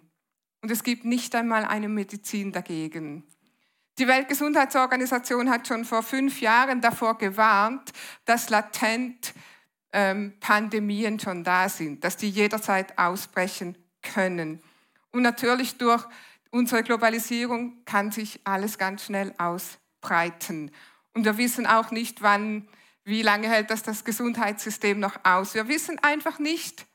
und 0.61 0.71
es 0.71 0.83
gibt 0.83 1.03
nicht 1.03 1.35
einmal 1.35 1.65
eine 1.65 1.89
Medizin 1.89 2.53
dagegen. 2.53 3.25
Die 3.97 4.07
Weltgesundheitsorganisation 4.07 5.49
hat 5.49 5.67
schon 5.67 5.83
vor 5.83 6.03
fünf 6.03 6.39
Jahren 6.39 6.79
davor 6.79 7.17
gewarnt, 7.17 7.91
dass 8.23 8.49
latent 8.49 9.33
ähm, 9.91 10.33
Pandemien 10.39 11.19
schon 11.19 11.43
da 11.43 11.67
sind, 11.67 12.05
dass 12.05 12.15
die 12.15 12.29
jederzeit 12.29 12.97
ausbrechen 12.97 13.77
können. 14.01 14.61
Und 15.11 15.23
natürlich 15.23 15.77
durch 15.77 16.05
unsere 16.51 16.83
Globalisierung 16.83 17.83
kann 17.85 18.11
sich 18.11 18.39
alles 18.43 18.77
ganz 18.77 19.05
schnell 19.05 19.33
ausbreiten. 19.37 20.71
Und 21.13 21.25
wir 21.25 21.37
wissen 21.37 21.65
auch 21.65 21.91
nicht, 21.91 22.21
wann, 22.21 22.67
wie 23.03 23.21
lange 23.21 23.49
hält 23.49 23.69
das 23.69 23.83
das 23.83 24.05
Gesundheitssystem 24.05 24.99
noch 24.99 25.23
aus. 25.23 25.53
Wir 25.53 25.67
wissen 25.67 25.99
einfach 25.99 26.39
nicht, 26.39 26.85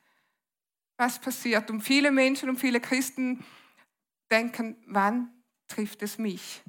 was 0.96 1.18
passiert. 1.18 1.70
Und 1.70 1.80
viele 1.80 2.10
Menschen 2.10 2.48
und 2.48 2.58
viele 2.58 2.80
Christen 2.80 3.44
denken, 4.30 4.76
wann 4.86 5.30
trifft 5.68 6.02
es 6.02 6.18
mich? 6.18 6.62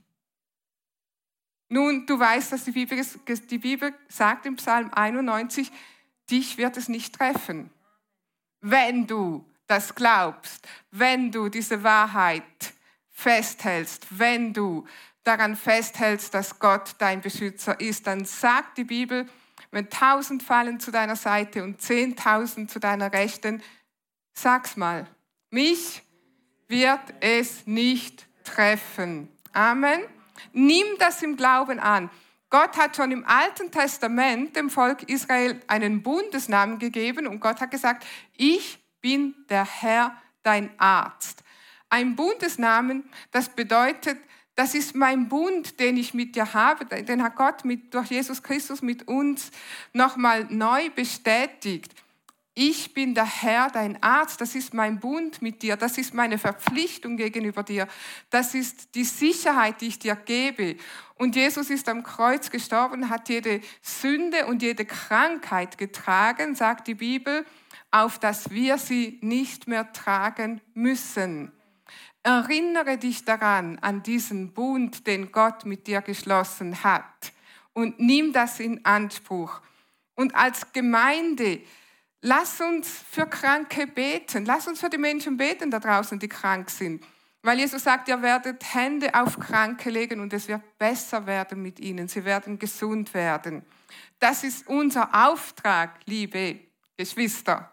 Nun, 1.70 2.06
du 2.06 2.20
weißt, 2.20 2.52
dass 2.52 2.64
die 2.64 2.72
Bibel, 2.72 3.04
die 3.50 3.58
Bibel 3.58 3.94
sagt 4.08 4.46
im 4.46 4.56
Psalm 4.56 4.92
91, 4.94 5.72
dich 6.30 6.58
wird 6.58 6.78
es 6.78 6.88
nicht 6.90 7.16
treffen. 7.16 7.72
Wenn 8.62 9.08
du 9.08 9.46
das 9.68 9.96
glaubst, 9.96 10.68
wenn 10.92 11.32
du 11.32 11.50
diese 11.50 11.84
Wahrheit 11.84 12.75
festhältst, 13.16 14.06
wenn 14.12 14.54
du 14.54 14.86
daran 15.24 15.56
festhältst, 15.56 16.34
dass 16.34 16.60
Gott 16.60 16.96
dein 17.00 17.22
Beschützer 17.22 17.80
ist, 17.80 18.06
dann 18.06 18.26
sagt 18.26 18.78
die 18.78 18.84
Bibel, 18.84 19.28
wenn 19.72 19.90
tausend 19.90 20.44
fallen 20.44 20.80
zu 20.80 20.92
deiner 20.92 21.16
Seite 21.16 21.64
und 21.64 21.82
zehntausend 21.82 22.70
zu 22.70 22.80
deiner 22.80 23.12
Rechten, 23.12 23.64
sag's 24.34 24.76
mal, 24.76 25.08
mich 25.50 26.04
wird 26.68 27.02
es 27.22 27.66
nicht 27.66 28.28
treffen. 28.44 29.30
Amen. 29.54 30.02
Nimm 30.52 30.86
das 31.00 31.24
im 31.24 31.38
Glauben 31.38 31.80
an. 31.80 32.10
Gott 32.50 32.78
hat 32.78 32.96
schon 32.96 33.12
im 33.12 33.26
Alten 33.26 33.72
Testament 33.72 34.56
dem 34.56 34.70
Volk 34.70 35.04
Israel 35.10 35.60
einen 35.68 36.04
Bundesnamen 36.04 36.80
gegeben 36.80 37.28
und 37.28 37.40
Gott 37.40 37.62
hat 37.62 37.72
gesagt, 37.72 38.06
ich 38.36 38.78
bin 39.02 39.36
der 39.50 39.66
Herr, 39.66 40.16
dein 40.44 40.78
Arzt. 40.80 41.44
Ein 41.96 42.18
Bundesnamen, 42.18 43.06
das 43.32 43.48
bedeutet, 43.48 44.18
das 44.56 44.76
ist 44.76 44.96
mein 44.96 45.30
Bund, 45.30 45.80
den 45.80 45.96
ich 45.96 46.14
mit 46.14 46.36
dir 46.36 46.54
habe, 46.54 46.84
den 46.84 47.24
hat 47.24 47.38
Gott 47.38 47.64
mit, 47.64 47.94
durch 47.94 48.08
Jesus 48.08 48.44
Christus 48.44 48.82
mit 48.82 49.08
uns 49.08 49.50
nochmal 49.94 50.44
neu 50.50 50.90
bestätigt. 50.90 51.96
Ich 52.54 52.94
bin 52.94 53.16
der 53.16 53.24
Herr, 53.24 53.70
dein 53.70 54.04
Arzt, 54.04 54.42
das 54.42 54.56
ist 54.56 54.74
mein 54.74 55.00
Bund 55.00 55.42
mit 55.42 55.62
dir, 55.62 55.78
das 55.78 55.98
ist 55.98 56.14
meine 56.14 56.38
Verpflichtung 56.38 57.16
gegenüber 57.16 57.64
dir, 57.64 57.88
das 58.30 58.56
ist 58.56 58.94
die 58.94 59.06
Sicherheit, 59.06 59.80
die 59.80 59.88
ich 59.88 60.00
dir 60.00 60.18
gebe. 60.18 60.76
Und 61.14 61.38
Jesus 61.38 61.70
ist 61.70 61.88
am 61.88 62.04
Kreuz 62.04 62.50
gestorben, 62.50 63.10
hat 63.10 63.30
jede 63.30 63.62
Sünde 63.82 64.48
und 64.48 64.62
jede 64.62 64.84
Krankheit 64.84 65.78
getragen, 65.78 66.56
sagt 66.56 66.88
die 66.88 66.96
Bibel, 66.96 67.46
auf 67.90 68.20
dass 68.20 68.50
wir 68.50 68.80
sie 68.80 69.18
nicht 69.22 69.70
mehr 69.70 69.94
tragen 69.94 70.60
müssen. 70.74 71.54
Erinnere 72.26 72.98
dich 72.98 73.24
daran, 73.24 73.78
an 73.80 74.02
diesen 74.02 74.54
Bund, 74.54 75.06
den 75.06 75.32
Gott 75.32 75.66
mit 75.66 75.88
dir 75.88 76.02
geschlossen 76.02 76.84
hat 76.84 77.32
und 77.74 78.00
nimm 78.00 78.34
das 78.34 78.60
in 78.60 78.84
Anspruch. 78.84 79.62
Und 80.16 80.34
als 80.36 80.74
Gemeinde, 80.74 81.62
Lass 82.28 82.60
uns 82.60 82.90
für 83.12 83.28
Kranke 83.28 83.86
beten. 83.86 84.46
Lass 84.46 84.68
uns 84.68 84.80
für 84.80 84.90
die 84.90 84.98
Menschen 84.98 85.38
beten 85.38 85.70
da 85.70 85.80
draußen, 85.80 86.18
die 86.18 86.28
krank 86.28 86.72
sind. 86.72 87.04
Weil 87.44 87.60
Jesus 87.60 87.84
sagt, 87.84 88.08
ihr 88.08 88.20
werdet 88.20 88.74
Hände 88.74 89.14
auf 89.14 89.40
Kranke 89.40 89.92
legen 89.92 90.20
und 90.20 90.34
es 90.34 90.48
wird 90.48 90.64
besser 90.80 91.28
werden 91.28 91.62
mit 91.62 91.80
ihnen. 91.80 92.08
Sie 92.08 92.26
werden 92.26 92.58
gesund 92.58 93.14
werden. 93.14 93.64
Das 94.18 94.44
ist 94.44 94.68
unser 94.68 95.28
Auftrag, 95.28 96.00
liebe 96.06 96.62
Geschwister, 96.98 97.70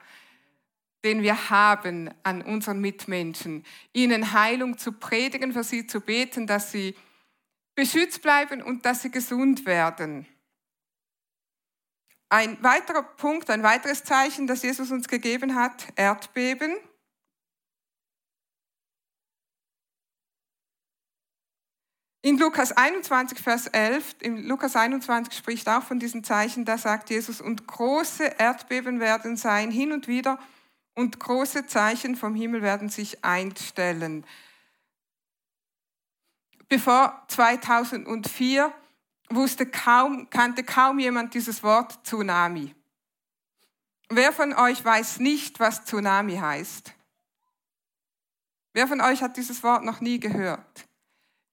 den 1.05 1.23
wir 1.23 1.51
haben 1.51 2.11
an 2.23 2.43
unseren 2.43 2.81
Mitmenschen. 2.81 3.65
Ihnen 3.93 4.33
Heilung 4.33 4.79
zu 4.79 4.93
predigen, 4.93 5.53
für 5.53 5.65
sie 5.65 5.87
zu 5.87 6.01
beten, 6.01 6.47
dass 6.47 6.71
sie 6.71 6.95
beschützt 7.75 8.23
bleiben 8.23 8.63
und 8.63 8.87
dass 8.87 9.03
sie 9.03 9.11
gesund 9.11 9.67
werden. 9.67 10.27
Ein 12.29 12.63
weiterer 12.63 13.03
Punkt, 13.03 13.51
ein 13.51 13.63
weiteres 13.63 14.05
Zeichen, 14.05 14.47
das 14.47 14.63
Jesus 14.63 14.91
uns 14.91 15.09
gegeben 15.09 15.55
hat, 15.55 15.87
Erdbeben. 15.97 16.77
In 22.25 22.39
Lukas 22.39 22.71
21, 22.71 23.41
Vers 23.41 23.67
11, 23.67 24.17
in 24.21 24.47
Lukas 24.47 24.77
21 24.77 25.37
spricht 25.37 25.69
auch 25.69 25.83
von 25.83 25.99
diesen 25.99 26.23
Zeichen, 26.23 26.65
da 26.65 26.79
sagt 26.79 27.11
Jesus, 27.11 27.41
und 27.41 27.67
große 27.67 28.25
Erdbeben 28.39 29.01
werden 29.01 29.37
sein 29.37 29.73
hin 29.73 29.93
und 29.93 30.07
wieder 30.07 30.39
und 30.95 31.19
große 31.19 31.67
Zeichen 31.67 32.17
vom 32.17 32.35
Himmel 32.35 32.63
werden 32.63 32.89
sich 32.89 33.25
einstellen. 33.25 34.27
Bevor 36.69 37.23
2004 37.29 38.73
wusste 39.31 39.67
kaum, 39.67 40.29
kannte 40.31 40.65
kaum 40.65 40.99
jemand 40.99 41.35
dieses 41.35 41.63
Wort 41.63 42.01
Tsunami. 42.05 42.75
Wer 44.09 44.33
von 44.33 44.53
euch 44.53 44.85
weiß 44.85 45.21
nicht, 45.21 45.59
was 45.61 45.85
Tsunami 45.85 46.37
heißt? 46.37 46.93
Wer 48.75 48.89
von 48.89 49.01
euch 49.01 49.23
hat 49.23 49.37
dieses 49.37 49.63
Wort 49.63 49.85
noch 49.85 50.01
nie 50.01 50.19
gehört? 50.19 50.87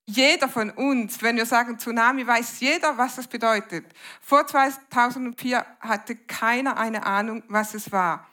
Jeder 0.06 0.49
von 0.49 0.71
uns, 0.71 1.21
wenn 1.21 1.36
wir 1.36 1.45
sagen 1.45 1.78
Tsunami, 1.78 2.25
weiß 2.25 2.60
jeder, 2.62 2.97
was 2.97 3.17
das 3.17 3.28
bedeutet. 3.28 3.86
Vor 4.21 4.47
2004 4.47 5.65
hatte 5.80 6.15
keiner 6.15 6.78
eine 6.78 7.06
Ahnung, 7.06 7.43
was 7.47 7.73
es 7.75 7.91
war. 7.91 8.28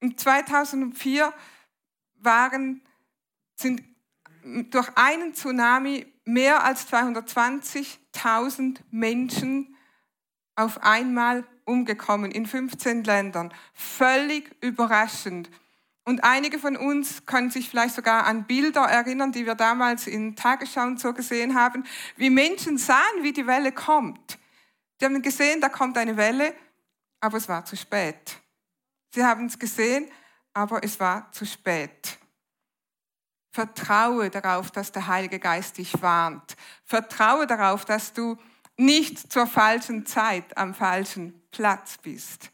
In 0.00 0.16
2004 0.16 1.32
waren, 2.16 2.82
sind 3.54 3.82
durch 4.70 4.88
einen 4.96 5.34
Tsunami 5.34 6.06
mehr 6.24 6.64
als 6.64 6.88
220.000 6.92 8.78
Menschen 8.90 9.76
auf 10.54 10.82
einmal 10.82 11.44
umgekommen 11.64 12.30
in 12.30 12.46
15 12.46 13.04
Ländern. 13.04 13.52
Völlig 13.74 14.54
überraschend. 14.62 15.50
Und 16.04 16.22
einige 16.22 16.58
von 16.60 16.76
uns 16.76 17.26
können 17.26 17.50
sich 17.50 17.68
vielleicht 17.68 17.96
sogar 17.96 18.26
an 18.26 18.46
Bilder 18.46 18.82
erinnern, 18.82 19.32
die 19.32 19.44
wir 19.44 19.56
damals 19.56 20.06
in 20.06 20.36
Tagesschau 20.36 20.82
und 20.82 21.00
so 21.00 21.12
gesehen 21.12 21.56
haben, 21.56 21.84
wie 22.16 22.30
Menschen 22.30 22.78
sahen, 22.78 23.22
wie 23.22 23.32
die 23.32 23.46
Welle 23.46 23.72
kommt. 23.72 24.38
Die 25.00 25.04
haben 25.04 25.20
gesehen, 25.20 25.60
da 25.60 25.68
kommt 25.68 25.98
eine 25.98 26.16
Welle, 26.16 26.54
aber 27.20 27.38
es 27.38 27.48
war 27.48 27.64
zu 27.64 27.76
spät. 27.76 28.40
Sie 29.16 29.24
haben 29.24 29.46
es 29.46 29.58
gesehen, 29.58 30.08
aber 30.52 30.84
es 30.84 31.00
war 31.00 31.32
zu 31.32 31.44
spät. 31.44 32.18
Vertraue 33.50 34.30
darauf, 34.30 34.70
dass 34.70 34.92
der 34.92 35.08
Heilige 35.08 35.38
Geist 35.38 35.78
dich 35.78 36.00
warnt. 36.00 36.56
Vertraue 36.84 37.48
darauf, 37.48 37.84
dass 37.84 38.12
du 38.12 38.36
nicht 38.76 39.32
zur 39.32 39.48
falschen 39.48 40.06
Zeit 40.06 40.56
am 40.56 40.74
falschen 40.74 41.42
Platz 41.50 41.96
bist 41.96 42.52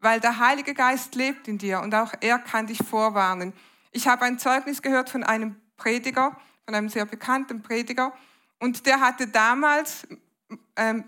weil 0.00 0.20
der 0.20 0.38
Heilige 0.38 0.74
Geist 0.74 1.14
lebt 1.14 1.48
in 1.48 1.58
dir 1.58 1.80
und 1.80 1.94
auch 1.94 2.12
er 2.20 2.38
kann 2.38 2.66
dich 2.66 2.78
vorwarnen. 2.78 3.52
Ich 3.90 4.06
habe 4.06 4.24
ein 4.24 4.38
Zeugnis 4.38 4.82
gehört 4.82 5.10
von 5.10 5.24
einem 5.24 5.56
Prediger, 5.76 6.36
von 6.64 6.74
einem 6.74 6.88
sehr 6.88 7.06
bekannten 7.06 7.62
Prediger, 7.62 8.12
und 8.60 8.86
der 8.86 9.00
hatte 9.00 9.28
damals 9.28 10.06
ähm, 10.76 11.04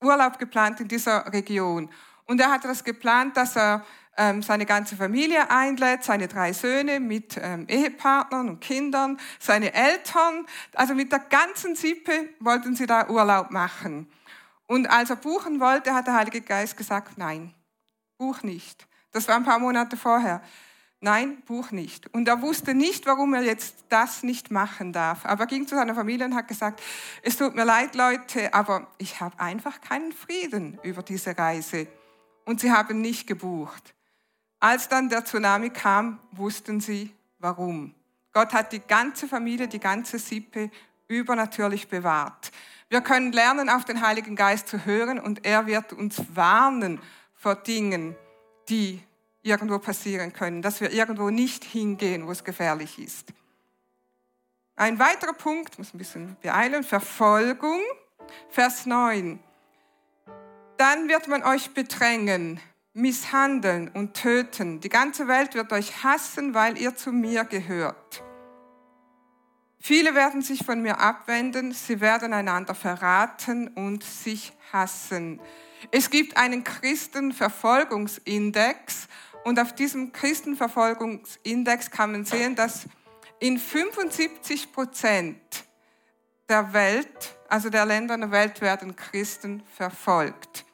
Urlaub 0.00 0.38
geplant 0.38 0.80
in 0.80 0.88
dieser 0.88 1.32
Region. 1.32 1.90
Und 2.26 2.40
er 2.40 2.50
hatte 2.50 2.68
das 2.68 2.84
geplant, 2.84 3.36
dass 3.36 3.56
er 3.56 3.84
ähm, 4.16 4.42
seine 4.42 4.66
ganze 4.66 4.96
Familie 4.96 5.50
einlädt, 5.50 6.04
seine 6.04 6.28
drei 6.28 6.52
Söhne 6.52 7.00
mit 7.00 7.38
ähm, 7.40 7.66
Ehepartnern 7.68 8.48
und 8.48 8.60
Kindern, 8.60 9.18
seine 9.38 9.72
Eltern, 9.72 10.46
also 10.74 10.94
mit 10.94 11.12
der 11.12 11.20
ganzen 11.20 11.74
Sippe 11.74 12.28
wollten 12.40 12.76
sie 12.76 12.86
da 12.86 13.08
Urlaub 13.08 13.50
machen. 13.50 14.10
Und 14.66 14.86
als 14.86 15.10
er 15.10 15.16
buchen 15.16 15.60
wollte, 15.60 15.94
hat 15.94 16.06
der 16.06 16.14
Heilige 16.14 16.40
Geist 16.40 16.76
gesagt, 16.76 17.18
nein, 17.18 17.54
Buch 18.18 18.42
nicht. 18.42 18.86
Das 19.12 19.28
war 19.28 19.36
ein 19.36 19.44
paar 19.44 19.58
Monate 19.58 19.96
vorher. 19.96 20.42
Nein, 21.00 21.42
Buch 21.46 21.72
nicht. 21.72 22.06
Und 22.14 22.28
er 22.28 22.42
wusste 22.42 22.74
nicht, 22.74 23.06
warum 23.06 23.34
er 23.34 23.42
jetzt 23.42 23.84
das 23.88 24.22
nicht 24.22 24.52
machen 24.52 24.92
darf. 24.92 25.26
Aber 25.26 25.44
er 25.44 25.46
ging 25.48 25.66
zu 25.66 25.74
seiner 25.74 25.96
Familie 25.96 26.24
und 26.26 26.36
hat 26.36 26.46
gesagt, 26.46 26.80
es 27.22 27.36
tut 27.36 27.56
mir 27.56 27.64
leid, 27.64 27.96
Leute, 27.96 28.54
aber 28.54 28.86
ich 28.98 29.20
habe 29.20 29.38
einfach 29.40 29.80
keinen 29.80 30.12
Frieden 30.12 30.78
über 30.84 31.02
diese 31.02 31.36
Reise. 31.36 31.88
Und 32.44 32.60
sie 32.60 32.70
haben 32.70 33.00
nicht 33.00 33.26
gebucht. 33.26 33.94
Als 34.62 34.88
dann 34.88 35.08
der 35.08 35.24
Tsunami 35.24 35.70
kam, 35.70 36.20
wussten 36.30 36.80
sie, 36.80 37.12
warum. 37.40 37.96
Gott 38.32 38.52
hat 38.52 38.70
die 38.70 38.78
ganze 38.78 39.26
Familie, 39.26 39.66
die 39.66 39.80
ganze 39.80 40.20
Sippe 40.20 40.70
übernatürlich 41.08 41.88
bewahrt. 41.88 42.52
Wir 42.88 43.00
können 43.00 43.32
lernen, 43.32 43.68
auf 43.68 43.84
den 43.84 44.06
Heiligen 44.06 44.36
Geist 44.36 44.68
zu 44.68 44.84
hören 44.84 45.18
und 45.18 45.44
er 45.44 45.66
wird 45.66 45.92
uns 45.92 46.22
warnen 46.36 47.00
vor 47.34 47.56
Dingen, 47.56 48.14
die 48.68 49.02
irgendwo 49.42 49.80
passieren 49.80 50.32
können, 50.32 50.62
dass 50.62 50.80
wir 50.80 50.92
irgendwo 50.92 51.30
nicht 51.30 51.64
hingehen, 51.64 52.28
wo 52.28 52.30
es 52.30 52.44
gefährlich 52.44 53.00
ist. 53.00 53.32
Ein 54.76 55.00
weiterer 55.00 55.34
Punkt, 55.34 55.76
muss 55.76 55.92
ein 55.92 55.98
bisschen 55.98 56.36
beeilen, 56.40 56.84
Verfolgung, 56.84 57.80
Vers 58.48 58.86
9. 58.86 59.40
Dann 60.76 61.08
wird 61.08 61.26
man 61.26 61.42
euch 61.42 61.74
bedrängen, 61.74 62.60
misshandeln 62.94 63.88
und 63.88 64.14
töten. 64.14 64.80
Die 64.80 64.88
ganze 64.88 65.28
Welt 65.28 65.54
wird 65.54 65.70
euch 65.72 66.02
hassen, 66.02 66.54
weil 66.54 66.78
ihr 66.78 66.94
zu 66.94 67.12
mir 67.12 67.44
gehört. 67.44 68.22
Viele 69.80 70.14
werden 70.14 70.40
sich 70.42 70.64
von 70.64 70.80
mir 70.80 71.00
abwenden, 71.00 71.72
sie 71.72 72.00
werden 72.00 72.32
einander 72.32 72.74
verraten 72.74 73.68
und 73.68 74.04
sich 74.04 74.52
hassen. 74.72 75.40
Es 75.90 76.10
gibt 76.10 76.36
einen 76.36 76.62
Christenverfolgungsindex 76.62 79.08
und 79.42 79.58
auf 79.58 79.74
diesem 79.74 80.12
Christenverfolgungsindex 80.12 81.90
kann 81.90 82.12
man 82.12 82.24
sehen, 82.24 82.54
dass 82.54 82.86
in 83.40 83.58
75 83.58 84.70
Prozent 84.70 85.64
der 86.48 86.72
Welt, 86.72 87.36
also 87.48 87.68
der 87.68 87.84
Länder 87.84 88.16
der 88.16 88.30
Welt, 88.30 88.60
werden 88.60 88.94
Christen 88.94 89.64
verfolgt. 89.76 90.64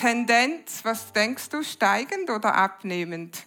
Tendenz, 0.00 0.82
was 0.82 1.12
denkst 1.12 1.50
du, 1.50 1.62
steigend 1.62 2.30
oder 2.30 2.54
abnehmend? 2.54 3.46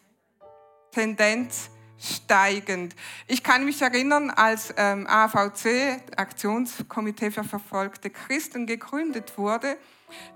Tendenz 0.92 1.72
steigend. 1.98 2.96
Ich 3.26 3.44
kann 3.44 3.66
mich 3.66 3.82
erinnern, 3.82 4.30
als 4.30 4.72
ähm, 4.78 5.08
AVC, 5.08 6.16
Aktionskomitee 6.16 7.32
für 7.32 7.44
verfolgte 7.44 8.12
Christen, 8.12 8.68
gegründet 8.68 9.36
wurde, 9.36 9.78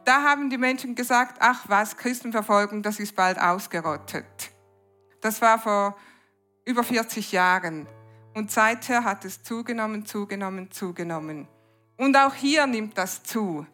da 0.06 0.23
haben 0.23 0.49
die 0.49 0.58
Menschen 0.58 0.95
gesagt, 0.95 1.38
ach 1.39 1.65
was, 1.67 1.95
Christenverfolgung, 1.95 2.82
das 2.82 2.99
ist 2.99 3.15
bald 3.15 3.39
ausgerottet. 3.39 4.25
Das 5.21 5.39
war 5.39 5.60
vor 5.60 5.95
über 6.65 6.84
40 6.84 7.32
Jahren. 7.32 7.86
Und 8.34 8.49
seither 8.49 9.03
hat 9.03 9.23
es 9.23 9.43
zugenommen, 9.43 10.08
zugenommen, 10.08 10.71
zugenommen. 10.71 11.47
Und 11.95 12.17
auch 12.17 12.34
hier 12.34 12.65
nimmt 12.65 12.97
das 12.97 13.21
zu. 13.21 13.67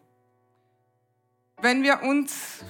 Wenn 1.62 1.82
wir 1.82 2.02
uns 2.02 2.64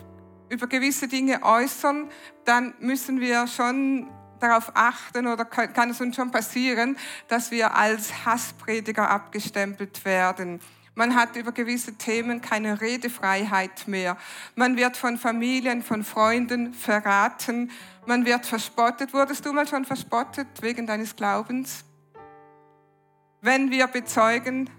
über 0.49 0.67
gewisse 0.67 1.09
Dinge 1.09 1.43
äußern, 1.43 2.11
dann 2.45 2.75
müssen 2.81 3.21
wir 3.21 3.47
schon 3.47 4.09
darauf 4.41 4.73
achten 4.75 5.27
oder 5.27 5.45
kann 5.45 5.91
es 5.91 6.01
uns 6.01 6.17
schon 6.17 6.31
passieren, 6.31 6.97
dass 7.29 7.51
wir 7.51 7.75
als 7.75 8.25
Hassprediger 8.25 9.11
abgestempelt 9.11 10.05
werden. 10.05 10.61
Man 10.97 11.17
hat 11.17 11.35
über 11.35 11.51
gewisse 11.51 11.95
Themen 11.95 12.41
keine 12.41 12.81
Redefreiheit 12.81 13.89
mehr. 13.89 14.17
Man 14.55 14.77
wird 14.77 14.97
von 14.97 15.19
Familien, 15.19 15.83
von 15.83 16.05
Freunden 16.05 16.73
verraten. 16.73 17.73
Man 18.07 18.25
wird 18.25 18.47
verspottet. 18.47 19.13
Wurdest 19.13 19.45
du 19.45 19.53
mal 19.53 19.67
schon 19.67 19.85
verspottet 19.85 20.47
wegen 20.61 20.87
deines 20.87 21.17
Glaubens? 21.17 21.85
Wenn 23.41 23.73
wir 23.73 23.89
bezeugen, 23.89 24.71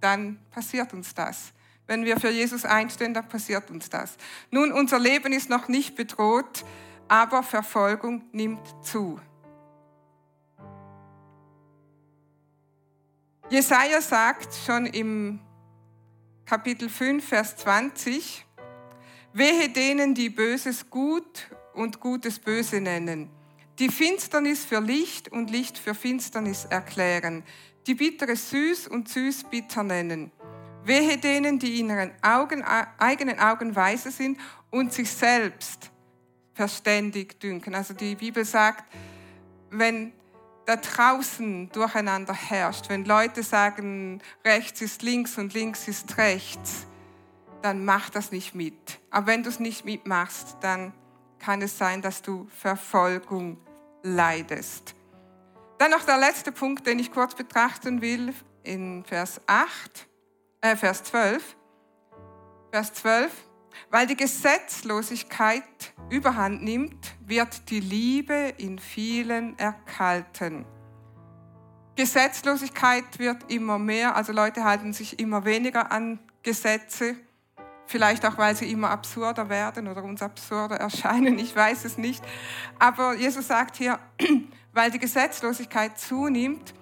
dann 0.00 0.38
passiert 0.50 0.92
uns 0.92 1.14
das. 1.14 1.52
Wenn 1.86 2.04
wir 2.04 2.18
für 2.18 2.30
Jesus 2.30 2.64
einstehen, 2.64 3.14
dann 3.14 3.28
passiert 3.28 3.70
uns 3.70 3.88
das. 3.88 4.16
Nun, 4.50 4.72
unser 4.72 4.98
Leben 4.98 5.32
ist 5.32 5.48
noch 5.48 5.68
nicht 5.68 5.94
bedroht, 5.94 6.64
aber 7.08 7.42
Verfolgung 7.42 8.24
nimmt 8.32 8.66
zu. 8.82 9.20
Jesaja 13.48 14.00
sagt 14.00 14.52
schon 14.66 14.86
im 14.86 15.38
Kapitel 16.46 16.88
5, 16.88 17.28
Vers 17.28 17.56
20. 17.58 18.44
Wehe 19.32 19.68
denen, 19.68 20.14
die 20.14 20.30
Böses 20.30 20.90
gut 20.90 21.48
und 21.74 22.00
Gutes 22.00 22.38
böse 22.38 22.80
nennen, 22.80 23.30
die 23.78 23.90
Finsternis 23.90 24.64
für 24.64 24.80
Licht 24.80 25.28
und 25.28 25.50
Licht 25.50 25.78
für 25.78 25.94
Finsternis 25.94 26.64
erklären, 26.64 27.44
die 27.86 27.94
Bitteres 27.94 28.50
süß 28.50 28.88
und 28.88 29.08
süß 29.08 29.44
bitter 29.44 29.82
nennen. 29.82 30.32
Wehe 30.86 31.18
denen, 31.18 31.58
die 31.58 31.80
in 31.80 31.90
ihren 31.90 32.12
Augen, 32.22 32.62
eigenen 32.98 33.38
Augen 33.38 33.74
weise 33.74 34.10
sind 34.10 34.38
und 34.70 34.92
sich 34.92 35.10
selbst 35.10 35.90
verständig 36.54 37.38
dünken. 37.40 37.74
Also 37.74 37.94
die 37.94 38.14
Bibel 38.14 38.44
sagt, 38.44 38.84
wenn 39.70 40.12
da 40.64 40.76
draußen 40.76 41.70
durcheinander 41.70 42.34
herrscht, 42.34 42.88
wenn 42.88 43.04
Leute 43.04 43.42
sagen, 43.42 44.20
rechts 44.44 44.80
ist 44.80 45.02
links 45.02 45.38
und 45.38 45.54
links 45.54 45.86
ist 45.86 46.16
rechts, 46.18 46.86
dann 47.62 47.84
mach 47.84 48.10
das 48.10 48.32
nicht 48.32 48.54
mit. 48.54 49.00
Aber 49.10 49.28
wenn 49.28 49.42
du 49.42 49.48
es 49.48 49.60
nicht 49.60 49.84
mitmachst, 49.84 50.56
dann 50.60 50.92
kann 51.38 51.62
es 51.62 51.78
sein, 51.78 52.02
dass 52.02 52.22
du 52.22 52.48
Verfolgung 52.48 53.58
leidest. 54.02 54.94
Dann 55.78 55.90
noch 55.90 56.04
der 56.04 56.18
letzte 56.18 56.52
Punkt, 56.52 56.86
den 56.86 56.98
ich 56.98 57.12
kurz 57.12 57.34
betrachten 57.34 58.00
will, 58.00 58.32
in 58.62 59.04
Vers 59.04 59.40
8, 59.46 60.08
äh, 60.60 60.76
Vers 60.76 61.04
12. 61.04 61.56
Vers 62.70 62.92
12. 62.94 63.32
Weil 63.90 64.06
die 64.06 64.16
Gesetzlosigkeit 64.16 65.62
überhand 66.10 66.62
nimmt, 66.62 67.14
wird 67.20 67.70
die 67.70 67.80
Liebe 67.80 68.54
in 68.56 68.78
vielen 68.78 69.58
erkalten. 69.58 70.64
Gesetzlosigkeit 71.96 73.18
wird 73.18 73.50
immer 73.50 73.78
mehr, 73.78 74.16
also 74.16 74.32
Leute 74.32 74.64
halten 74.64 74.92
sich 74.92 75.18
immer 75.18 75.44
weniger 75.46 75.90
an 75.90 76.18
Gesetze, 76.42 77.16
vielleicht 77.86 78.26
auch 78.26 78.36
weil 78.36 78.54
sie 78.54 78.70
immer 78.70 78.90
absurder 78.90 79.48
werden 79.48 79.88
oder 79.88 80.04
uns 80.04 80.20
absurder 80.20 80.76
erscheinen, 80.80 81.38
ich 81.38 81.56
weiß 81.56 81.86
es 81.86 81.96
nicht. 81.96 82.22
Aber 82.78 83.14
Jesus 83.14 83.48
sagt 83.48 83.76
hier, 83.76 83.98
weil 84.72 84.90
die 84.90 84.98
Gesetzlosigkeit 84.98 85.98
zunimmt, 85.98 86.74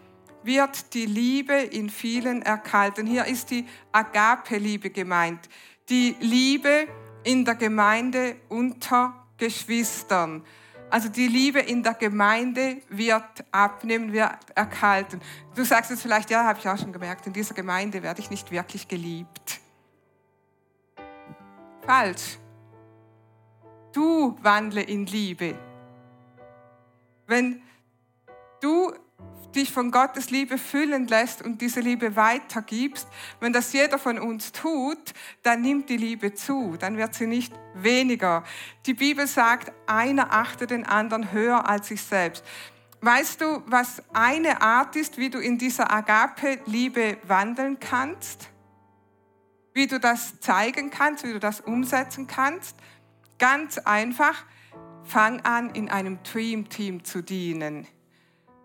wird 0.44 0.94
die 0.94 1.06
Liebe 1.06 1.54
in 1.54 1.90
vielen 1.90 2.42
erkalten. 2.42 3.06
Hier 3.06 3.24
ist 3.24 3.50
die 3.50 3.66
Agape-Liebe 3.92 4.90
gemeint. 4.90 5.48
Die 5.88 6.16
Liebe 6.20 6.86
in 7.24 7.44
der 7.44 7.54
Gemeinde 7.54 8.36
unter 8.48 9.26
Geschwistern. 9.38 10.44
Also 10.90 11.08
die 11.08 11.26
Liebe 11.26 11.58
in 11.58 11.82
der 11.82 11.94
Gemeinde 11.94 12.82
wird 12.88 13.44
abnehmen, 13.50 14.12
wird 14.12 14.50
erkalten. 14.54 15.20
Du 15.54 15.64
sagst 15.64 15.90
jetzt 15.90 16.02
vielleicht, 16.02 16.30
ja, 16.30 16.44
habe 16.44 16.60
ich 16.60 16.68
auch 16.68 16.78
schon 16.78 16.92
gemerkt, 16.92 17.26
in 17.26 17.32
dieser 17.32 17.54
Gemeinde 17.54 18.02
werde 18.02 18.20
ich 18.20 18.30
nicht 18.30 18.50
wirklich 18.50 18.86
geliebt. 18.86 19.60
Falsch. 21.86 22.38
Du 23.92 24.36
wandle 24.42 24.82
in 24.82 25.06
Liebe. 25.06 25.58
Wenn 27.26 27.62
du 28.60 28.92
dich 29.54 29.72
von 29.72 29.90
Gottes 29.90 30.30
Liebe 30.30 30.58
füllen 30.58 31.06
lässt 31.06 31.42
und 31.42 31.60
diese 31.60 31.80
Liebe 31.80 32.16
weitergibst, 32.16 33.08
wenn 33.40 33.52
das 33.52 33.72
jeder 33.72 33.98
von 33.98 34.18
uns 34.18 34.52
tut, 34.52 35.14
dann 35.42 35.62
nimmt 35.62 35.88
die 35.88 35.96
Liebe 35.96 36.34
zu, 36.34 36.76
dann 36.78 36.96
wird 36.96 37.14
sie 37.14 37.26
nicht 37.26 37.52
weniger. 37.74 38.44
Die 38.86 38.94
Bibel 38.94 39.26
sagt, 39.26 39.72
einer 39.86 40.32
achte 40.32 40.66
den 40.66 40.86
anderen 40.86 41.32
höher 41.32 41.68
als 41.68 41.88
sich 41.88 42.02
selbst. 42.02 42.44
Weißt 43.00 43.40
du, 43.40 43.62
was 43.66 44.02
eine 44.12 44.62
Art 44.62 44.96
ist, 44.96 45.18
wie 45.18 45.30
du 45.30 45.38
in 45.38 45.58
dieser 45.58 45.92
Agape-Liebe 45.92 47.18
wandeln 47.24 47.78
kannst? 47.78 48.48
Wie 49.74 49.86
du 49.86 50.00
das 50.00 50.40
zeigen 50.40 50.90
kannst, 50.90 51.24
wie 51.24 51.32
du 51.32 51.40
das 51.40 51.60
umsetzen 51.60 52.26
kannst? 52.26 52.76
Ganz 53.38 53.78
einfach, 53.78 54.44
fang 55.02 55.40
an, 55.40 55.70
in 55.70 55.90
einem 55.90 56.22
Dream-Team 56.22 57.04
zu 57.04 57.22
dienen 57.22 57.86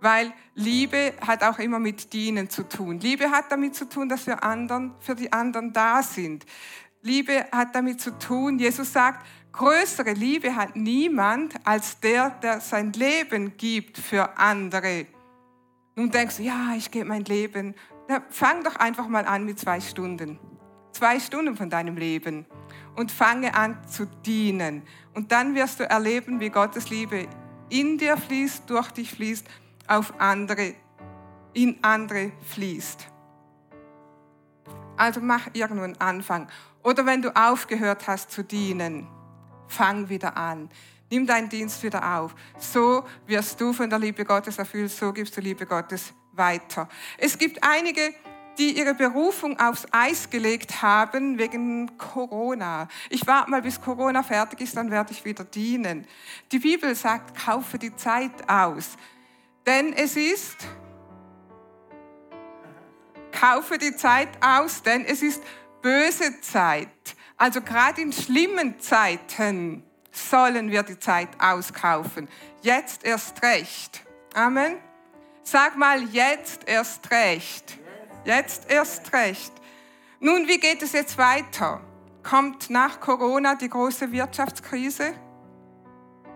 weil 0.01 0.33
Liebe 0.55 1.13
hat 1.25 1.43
auch 1.43 1.59
immer 1.59 1.79
mit 1.79 2.13
Dienen 2.13 2.49
zu 2.49 2.63
tun. 2.63 2.99
Liebe 2.99 3.29
hat 3.31 3.51
damit 3.51 3.75
zu 3.75 3.88
tun, 3.88 4.09
dass 4.09 4.27
wir 4.27 4.43
anderen, 4.43 4.93
für 4.99 5.15
die 5.15 5.31
anderen 5.31 5.73
da 5.73 6.01
sind. 6.01 6.45
Liebe 7.01 7.45
hat 7.51 7.75
damit 7.75 8.01
zu 8.01 8.17
tun, 8.17 8.59
Jesus 8.59 8.91
sagt, 8.91 9.25
größere 9.51 10.13
Liebe 10.13 10.55
hat 10.55 10.75
niemand 10.75 11.55
als 11.65 11.99
der, 11.99 12.29
der 12.29 12.59
sein 12.59 12.91
Leben 12.93 13.55
gibt 13.57 13.97
für 13.97 14.38
andere. 14.38 15.05
Nun 15.95 16.12
denkst 16.12 16.38
du, 16.38 16.43
ja, 16.43 16.73
ich 16.75 16.91
gebe 16.91 17.05
mein 17.05 17.25
Leben. 17.25 17.75
Na, 18.07 18.21
fang 18.29 18.63
doch 18.63 18.75
einfach 18.77 19.07
mal 19.07 19.25
an 19.25 19.45
mit 19.45 19.59
zwei 19.59 19.79
Stunden. 19.79 20.39
Zwei 20.91 21.19
Stunden 21.19 21.55
von 21.55 21.69
deinem 21.69 21.97
Leben. 21.97 22.45
Und 22.95 23.12
fange 23.12 23.53
an 23.53 23.77
zu 23.88 24.05
dienen. 24.25 24.83
Und 25.13 25.31
dann 25.31 25.55
wirst 25.55 25.79
du 25.79 25.89
erleben, 25.89 26.39
wie 26.39 26.49
Gottes 26.49 26.89
Liebe 26.89 27.27
in 27.69 27.97
dir 27.97 28.17
fließt, 28.17 28.69
durch 28.69 28.91
dich 28.91 29.12
fließt 29.12 29.45
auf 29.89 30.13
andere, 30.19 30.75
in 31.54 31.84
andere 31.84 32.32
fließt. 32.47 33.08
Also 34.95 35.19
mach 35.21 35.47
irgendwo 35.54 35.84
einen 35.84 35.99
Anfang. 35.99 36.47
Oder 36.84 37.06
wenn 37.06 37.21
du 37.21 37.36
aufgehört 37.36 38.08
hast 38.08 38.32
zu 38.32 38.43
dienen, 38.43 39.08
fang 39.67 40.10
wieder 40.10 40.38
an. 40.38 40.69
Nimm 41.10 41.25
deinen 41.25 41.49
Dienst 41.49 41.82
wieder 41.84 42.17
auf. 42.17 42.36
So 42.58 43.04
wirst 43.25 43.60
du 43.60 43.73
von 43.73 43.89
der 43.89 43.99
Liebe 43.99 44.23
Gottes 44.23 44.58
erfüllt, 44.58 44.91
so 44.91 45.12
gibst 45.12 45.36
du 45.36 45.41
Liebe 45.41 45.65
Gottes 45.65 46.13
weiter. 46.34 46.88
Es 47.17 47.38
gibt 47.38 47.63
einige, 47.63 48.13
die 48.60 48.78
ihre 48.78 48.93
Berufung 48.93 49.58
aufs 49.60 49.88
Eis 49.91 50.30
gelegt 50.30 50.82
haben 50.82 51.38
wegen 51.38 51.97
Corona. 51.97 52.88
Ich 53.10 53.25
warte 53.25 53.49
mal, 53.49 53.62
bis 53.62 53.80
Corona 53.80 54.21
fertig 54.21 54.62
ist, 54.62 54.75
dann 54.75 54.91
werde 54.91 55.13
ich 55.13 55.23
wieder 55.25 55.45
dienen. 55.45 56.06
Die 56.52 56.60
Bibel 56.60 56.93
sagt, 56.93 57.38
kaufe 57.43 57.80
die 57.80 57.95
Zeit 57.95 58.47
aus. 58.47 58.97
Denn 59.69 59.93
es 59.93 60.15
ist, 60.15 60.58
kaufe 63.32 63.77
die 63.77 63.95
Zeit 63.95 64.29
aus, 64.43 64.82
denn 64.82 65.05
es 65.05 65.21
ist 65.21 65.43
böse 65.84 66.41
Zeit. 66.41 66.88
Also 67.38 67.62
gerade 67.62 68.01
in 68.01 68.12
schlimmen 68.12 68.79
Zeiten 68.79 69.84
sollen 70.12 70.71
wir 70.71 70.82
die 70.82 70.97
Zeit 70.97 71.29
auskaufen. 71.39 72.27
Jetzt 72.63 73.03
erst 73.03 73.43
recht. 73.43 74.03
Amen. 74.34 74.77
Sag 75.43 75.77
mal, 75.77 76.01
jetzt 76.05 76.67
erst 76.67 77.12
recht. 77.12 77.77
Jetzt 78.25 78.71
erst 78.71 79.13
recht. 79.13 79.53
Nun, 80.19 80.47
wie 80.47 80.58
geht 80.58 80.82
es 80.82 80.93
jetzt 80.93 81.15
weiter? 81.19 81.82
Kommt 82.23 82.71
nach 82.71 82.99
Corona 82.99 83.53
die 83.53 83.69
große 83.69 84.12
Wirtschaftskrise? 84.12 85.13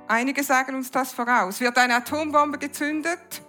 Einige 0.07 0.43
sagen 0.43 0.75
uns 0.75 0.91
das 0.91 1.13
voraus. 1.13 1.59
Wird 1.59 1.77
eine 1.77 1.95
Atombombe 1.95 2.57
gezündet? 2.57 3.41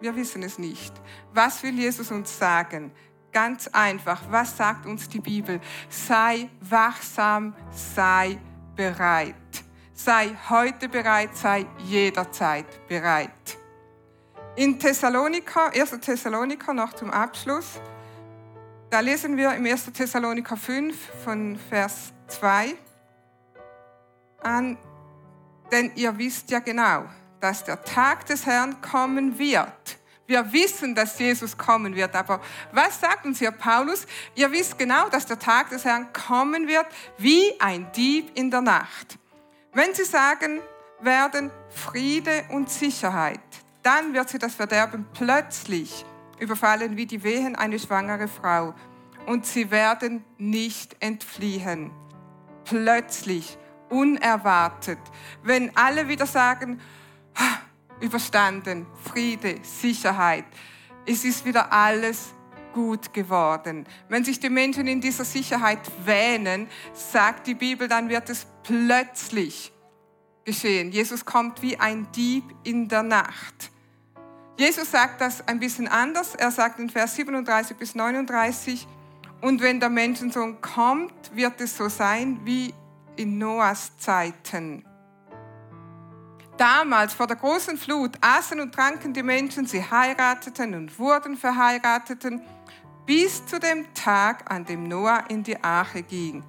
Wir 0.00 0.14
wissen 0.14 0.42
es 0.42 0.58
nicht. 0.58 0.94
Was 1.32 1.62
will 1.62 1.74
Jesus 1.74 2.10
uns 2.10 2.38
sagen? 2.38 2.92
Ganz 3.32 3.68
einfach. 3.68 4.22
Was 4.30 4.56
sagt 4.56 4.86
uns 4.86 5.08
die 5.08 5.20
Bibel? 5.20 5.60
Sei 5.88 6.48
wachsam, 6.60 7.54
sei 7.70 8.38
bereit. 8.76 9.34
Sei 9.92 10.36
heute 10.50 10.88
bereit, 10.88 11.36
sei 11.36 11.66
jederzeit 11.84 12.86
bereit. 12.88 13.30
In 14.56 14.78
Thessaloniker, 14.78 15.72
1. 15.72 16.00
Thessaloniker 16.00 16.74
noch 16.74 16.92
zum 16.92 17.10
Abschluss, 17.10 17.80
da 18.90 19.00
lesen 19.00 19.36
wir 19.36 19.52
im 19.54 19.66
1. 19.66 19.86
Thessaloniker 19.92 20.56
5 20.56 20.96
von 21.24 21.56
Vers 21.56 22.12
2 22.28 22.74
an, 24.42 24.78
denn 25.70 25.92
ihr 25.94 26.16
wisst 26.18 26.50
ja 26.50 26.58
genau, 26.58 27.04
dass 27.40 27.64
der 27.64 27.82
Tag 27.82 28.26
des 28.26 28.46
Herrn 28.46 28.80
kommen 28.80 29.38
wird. 29.38 29.98
Wir 30.26 30.52
wissen, 30.52 30.94
dass 30.94 31.18
Jesus 31.18 31.56
kommen 31.56 31.94
wird, 31.94 32.14
aber 32.14 32.40
was 32.72 32.98
sagt 32.98 33.26
uns 33.26 33.38
hier 33.38 33.50
Paulus? 33.50 34.06
Ihr 34.34 34.50
wisst 34.50 34.78
genau, 34.78 35.08
dass 35.10 35.26
der 35.26 35.38
Tag 35.38 35.68
des 35.68 35.84
Herrn 35.84 36.10
kommen 36.14 36.66
wird 36.66 36.86
wie 37.18 37.60
ein 37.60 37.92
Dieb 37.92 38.30
in 38.34 38.50
der 38.50 38.62
Nacht. 38.62 39.18
Wenn 39.74 39.92
sie 39.92 40.04
sagen 40.04 40.60
werden 41.00 41.50
Friede 41.68 42.44
und 42.48 42.70
Sicherheit, 42.70 43.40
dann 43.82 44.14
wird 44.14 44.30
sie 44.30 44.38
das 44.38 44.54
Verderben 44.54 45.06
plötzlich 45.12 46.06
überfallen 46.38 46.96
wie 46.96 47.06
die 47.06 47.22
Wehen 47.22 47.54
eine 47.54 47.78
schwangere 47.78 48.28
Frau 48.28 48.74
und 49.26 49.44
sie 49.44 49.70
werden 49.70 50.24
nicht 50.38 50.96
entfliehen. 51.00 51.90
Plötzlich 52.64 53.58
unerwartet. 53.88 54.98
Wenn 55.42 55.76
alle 55.76 56.08
wieder 56.08 56.26
sagen, 56.26 56.80
überstanden, 58.00 58.86
Friede, 59.02 59.58
Sicherheit, 59.62 60.44
es 61.06 61.24
ist 61.24 61.44
wieder 61.44 61.72
alles 61.72 62.34
gut 62.72 63.12
geworden. 63.12 63.86
Wenn 64.08 64.24
sich 64.24 64.40
die 64.40 64.50
Menschen 64.50 64.86
in 64.86 65.00
dieser 65.00 65.24
Sicherheit 65.24 65.80
wähnen, 66.04 66.68
sagt 66.92 67.46
die 67.46 67.54
Bibel, 67.54 67.88
dann 67.88 68.08
wird 68.08 68.28
es 68.30 68.46
plötzlich 68.62 69.72
geschehen. 70.44 70.90
Jesus 70.90 71.24
kommt 71.24 71.62
wie 71.62 71.78
ein 71.78 72.08
Dieb 72.12 72.44
in 72.64 72.88
der 72.88 73.02
Nacht. 73.02 73.70
Jesus 74.58 74.90
sagt 74.90 75.20
das 75.20 75.46
ein 75.48 75.58
bisschen 75.58 75.88
anders. 75.88 76.34
Er 76.34 76.50
sagt 76.50 76.78
in 76.78 76.90
Vers 76.90 77.16
37 77.16 77.76
bis 77.76 77.94
39, 77.94 78.86
und 79.40 79.60
wenn 79.60 79.78
der 79.78 79.90
Menschensohn 79.90 80.60
kommt, 80.60 81.12
wird 81.34 81.60
es 81.60 81.76
so 81.76 81.88
sein 81.88 82.40
wie 82.44 82.72
in 83.16 83.38
Noahs 83.38 83.96
Zeiten. 83.98 84.84
Damals 86.56 87.14
vor 87.14 87.26
der 87.26 87.36
großen 87.36 87.76
Flut 87.76 88.12
aßen 88.20 88.60
und 88.60 88.72
tranken 88.72 89.12
die 89.12 89.22
Menschen, 89.22 89.66
sie 89.66 89.82
heirateten 89.82 90.74
und 90.74 90.98
wurden 90.98 91.36
verheirateten, 91.36 92.42
bis 93.06 93.44
zu 93.44 93.58
dem 93.58 93.92
Tag, 93.92 94.50
an 94.50 94.64
dem 94.64 94.88
Noah 94.88 95.24
in 95.28 95.42
die 95.42 95.62
Arche 95.62 96.02
ging. 96.02 96.44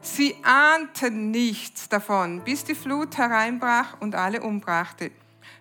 Sie 0.00 0.36
ahnten 0.42 1.30
nichts 1.30 1.88
davon, 1.88 2.42
bis 2.44 2.64
die 2.64 2.74
Flut 2.74 3.16
hereinbrach 3.16 3.96
und 4.00 4.14
alle 4.14 4.42
umbrachte. 4.42 5.12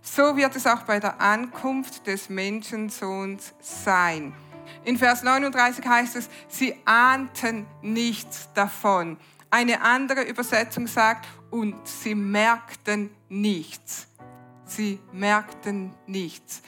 So 0.02 0.36
wird 0.36 0.56
es 0.56 0.68
auch 0.68 0.82
bei 0.84 1.00
der 1.00 1.22
Ankunft 1.22 2.08
des 2.08 2.30
Menschensohns 2.30 3.54
sein. 3.62 4.34
In 4.84 4.98
Vers 4.98 5.24
39 5.24 5.86
heißt 5.86 6.16
es, 6.18 6.30
sie 6.50 6.76
ahnten 6.84 7.66
nichts 7.82 8.50
davon. 8.54 9.18
Eine 9.54 9.82
andere 9.82 10.24
Übersetzung 10.24 10.88
sagt, 10.88 11.28
und 11.52 11.88
sie 11.88 12.16
merkten 12.16 13.12
nichts. 13.30 14.08
Sie 14.66 15.00
merkten 15.12 15.94
nichts. 16.08 16.64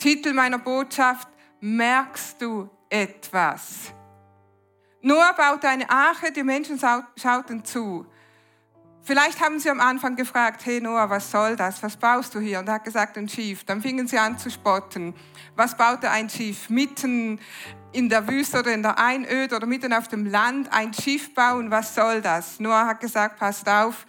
Titel 0.00 0.32
meiner 0.32 0.58
Botschaft, 0.58 1.28
merkst 1.60 2.42
du 2.42 2.68
etwas? 2.90 3.92
Noah 5.00 5.32
baute 5.36 5.68
eine 5.68 5.88
Arche, 5.88 6.32
die 6.32 6.42
Menschen 6.42 6.76
schauten 6.76 7.64
zu. 7.64 8.04
Vielleicht 9.02 9.40
haben 9.40 9.60
sie 9.60 9.70
am 9.70 9.78
Anfang 9.78 10.16
gefragt, 10.16 10.66
hey 10.66 10.80
Noah, 10.80 11.08
was 11.08 11.30
soll 11.30 11.54
das? 11.54 11.80
Was 11.84 11.96
baust 11.96 12.34
du 12.34 12.40
hier? 12.40 12.58
Und 12.58 12.66
er 12.66 12.74
hat 12.74 12.84
gesagt, 12.84 13.16
ein 13.16 13.28
Schiff. 13.28 13.62
Dann 13.62 13.80
fingen 13.80 14.08
sie 14.08 14.18
an 14.18 14.38
zu 14.38 14.50
spotten. 14.50 15.14
Was 15.54 15.76
baute 15.76 16.10
ein 16.10 16.28
Schiff? 16.28 16.68
Mitten 16.68 17.38
in 17.94 18.08
der 18.08 18.28
Wüste 18.28 18.58
oder 18.58 18.74
in 18.74 18.82
der 18.82 18.98
Einöde 18.98 19.56
oder 19.56 19.66
mitten 19.66 19.92
auf 19.92 20.08
dem 20.08 20.26
Land 20.26 20.72
ein 20.72 20.92
Schiff 20.92 21.32
bauen, 21.34 21.70
was 21.70 21.94
soll 21.94 22.20
das? 22.20 22.60
Noah 22.60 22.86
hat 22.86 23.00
gesagt, 23.00 23.38
passt 23.38 23.68
auf, 23.68 24.06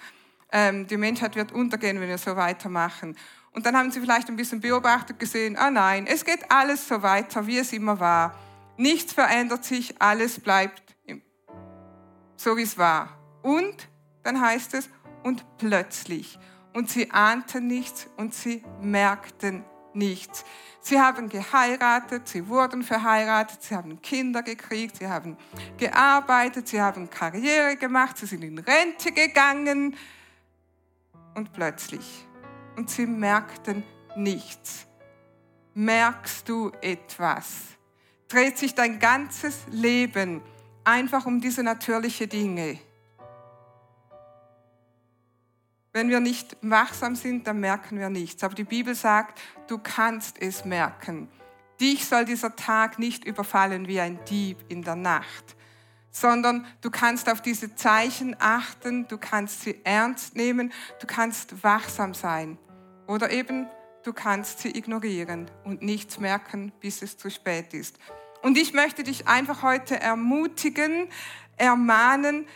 ähm, 0.52 0.88
die 0.88 0.98
Menschheit 0.98 1.36
wird 1.36 1.52
untergehen, 1.52 2.00
wenn 2.00 2.10
wir 2.10 2.18
so 2.18 2.36
weitermachen. 2.36 3.16
Und 3.52 3.66
dann 3.66 3.78
haben 3.78 3.92
sie 3.92 4.02
vielleicht 4.02 4.28
ein 4.28 4.36
bisschen 4.36 4.60
beobachtet 4.60 5.20
gesehen, 5.20 5.56
ah 5.56 5.72
nein, 5.72 6.08
es 6.08 6.26
geht 6.26 6.52
alles 6.52 6.88
so 6.88 7.02
weiter, 7.02 7.48
wie 7.48 7.60
es 7.60 7.72
immer 7.72 8.00
war. 8.00 8.38
Nichts 8.78 9.14
verändert 9.14 9.64
sich, 9.64 10.02
alles 10.02 10.40
bleibt 10.40 10.84
so, 12.36 12.58
wie 12.58 12.64
es 12.64 12.78
war. 12.78 13.18
Und 13.42 13.88
dann 14.24 14.42
heißt 14.42 14.74
es, 14.74 14.90
und 15.24 15.46
plötzlich. 15.58 16.38
und 16.76 16.90
sie 16.90 17.10
ahnten 17.12 17.68
nichts 17.68 18.08
und 18.18 18.34
sie 18.34 18.62
merkten 18.82 19.64
nichts. 19.96 20.46
Sie 20.82 21.00
haben 21.00 21.30
geheiratet, 21.30 22.28
sie 22.28 22.48
wurden 22.48 22.84
verheiratet, 22.84 23.64
sie 23.64 23.76
haben 23.76 24.02
Kinder 24.02 24.44
gekriegt, 24.44 24.98
sie 24.98 25.08
haben 25.08 25.36
gearbeitet, 25.78 26.68
sie 26.68 26.80
haben 26.80 27.10
Karriere 27.10 27.76
gemacht, 27.76 28.18
sie 28.18 28.28
sind 28.28 28.44
in 28.44 28.60
Rente 28.60 29.12
gegangen 29.12 29.96
und 31.34 31.54
plötzlich. 31.54 32.26
Und 32.76 32.90
sie 32.90 33.08
merkten 33.08 33.84
nichts. 34.16 34.86
Merkst 35.74 36.48
du 36.48 36.72
etwas? 36.82 37.48
Dreht 38.28 38.58
sich 38.58 38.76
dein 38.76 39.00
ganzes 39.00 39.64
Leben 39.70 40.42
einfach 40.84 41.26
um 41.26 41.42
diese 41.42 41.64
natürlichen 41.64 42.30
Dinge? 42.30 42.80
Wenn 45.96 46.10
wir 46.10 46.20
nicht 46.20 46.58
wachsam 46.62 47.16
sind, 47.16 47.48
dann 47.48 47.62
merken 47.62 47.98
wir 47.98 48.10
nichts. 48.10 48.44
Aber 48.44 48.54
die 48.54 48.66
Bibel 48.66 48.94
sagt, 48.96 49.40
du 49.68 49.78
kannst 49.78 50.42
es 50.42 50.66
merken. 50.66 51.30
Dich 51.80 52.06
soll 52.06 52.26
dieser 52.26 52.54
Tag 52.58 53.00
nicht 53.00 53.24
überfallen 53.24 53.88
wie 53.88 54.02
ein 54.02 54.20
Dieb 54.26 54.58
in 54.68 54.82
der 54.82 54.98
Nacht, 54.98 55.56
sondern 56.12 56.68
du 56.82 56.92
kannst 56.92 57.30
auf 57.30 57.42
diese 57.42 57.76
Zeichen 57.76 58.36
achten, 58.40 59.08
du 59.08 59.18
kannst 59.18 59.62
sie 59.62 59.80
ernst 59.86 60.36
nehmen, 60.36 60.74
du 61.00 61.08
kannst 61.08 61.64
wachsam 61.64 62.14
sein. 62.14 62.58
Oder 63.08 63.32
eben, 63.32 63.66
du 64.04 64.12
kannst 64.12 64.60
sie 64.60 64.78
ignorieren 64.78 65.50
und 65.64 65.82
nichts 65.82 66.20
merken, 66.20 66.74
bis 66.82 67.04
es 67.04 67.18
zu 67.18 67.32
spät 67.32 67.74
ist. 67.74 68.00
Und 68.42 68.58
ich 68.58 68.74
möchte 68.74 69.04
dich 69.04 69.30
einfach 69.30 69.64
heute 69.64 69.98
ermutigen, 69.98 71.08
ermahnen, 71.56 72.48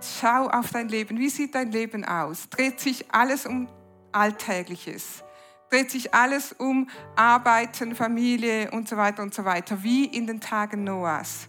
Schau 0.00 0.48
auf 0.48 0.70
dein 0.70 0.88
Leben. 0.88 1.18
Wie 1.18 1.28
sieht 1.28 1.54
dein 1.54 1.72
Leben 1.72 2.04
aus? 2.04 2.48
Dreht 2.48 2.80
sich 2.80 3.12
alles 3.12 3.46
um 3.46 3.68
Alltägliches? 4.12 5.24
Dreht 5.70 5.90
sich 5.90 6.14
alles 6.14 6.52
um 6.52 6.88
Arbeiten, 7.16 7.94
Familie 7.94 8.70
und 8.70 8.88
so 8.88 8.96
weiter 8.96 9.22
und 9.22 9.34
so 9.34 9.44
weiter, 9.44 9.82
wie 9.82 10.06
in 10.06 10.26
den 10.26 10.40
Tagen 10.40 10.84
Noahs? 10.84 11.48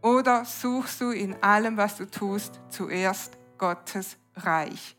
Oder 0.00 0.44
suchst 0.44 1.00
du 1.00 1.10
in 1.10 1.42
allem, 1.42 1.76
was 1.76 1.96
du 1.96 2.10
tust, 2.10 2.60
zuerst 2.68 3.36
Gottes 3.58 4.16
Reich? 4.36 4.96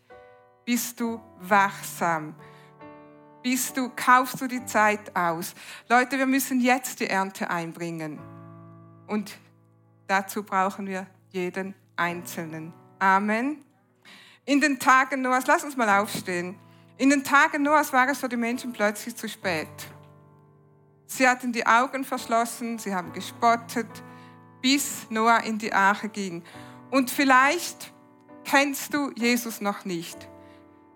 Bist 0.66 1.00
du 1.00 1.22
wachsam? 1.40 2.36
Bist 3.42 3.78
du, 3.78 3.92
kaufst 3.96 4.42
du 4.42 4.48
die 4.48 4.66
Zeit 4.66 5.16
aus? 5.16 5.54
Leute, 5.88 6.18
wir 6.18 6.26
müssen 6.26 6.60
jetzt 6.60 7.00
die 7.00 7.08
Ernte 7.08 7.50
einbringen. 7.50 8.20
Und 9.08 9.38
dazu 10.08 10.42
brauchen 10.42 10.88
wir 10.88 11.06
jeden 11.30 11.76
Einzelnen. 11.96 12.74
Amen. 13.00 13.64
In 14.46 14.62
den 14.62 14.80
Tagen 14.80 15.22
Noahs, 15.22 15.48
lass 15.48 15.64
uns 15.64 15.76
mal 15.76 16.00
aufstehen. 16.00 16.58
In 16.98 17.10
den 17.10 17.24
Tagen 17.24 17.64
Noahs 17.64 17.92
war 17.92 18.08
es 18.10 18.20
für 18.20 18.30
die 18.30 18.38
Menschen 18.38 18.72
plötzlich 18.72 19.16
zu 19.16 19.28
spät. 19.28 19.68
Sie 21.08 21.28
hatten 21.28 21.52
die 21.52 21.66
Augen 21.66 22.04
verschlossen, 22.04 22.80
sie 22.80 22.94
haben 22.94 23.14
gespottet, 23.14 23.88
bis 24.62 25.08
Noah 25.10 25.44
in 25.44 25.58
die 25.58 25.74
Arche 25.74 26.10
ging. 26.10 26.44
Und 26.92 27.12
vielleicht 27.12 27.92
kennst 28.44 28.94
du 28.94 29.12
Jesus 29.16 29.62
noch 29.62 29.86
nicht. 29.86 30.28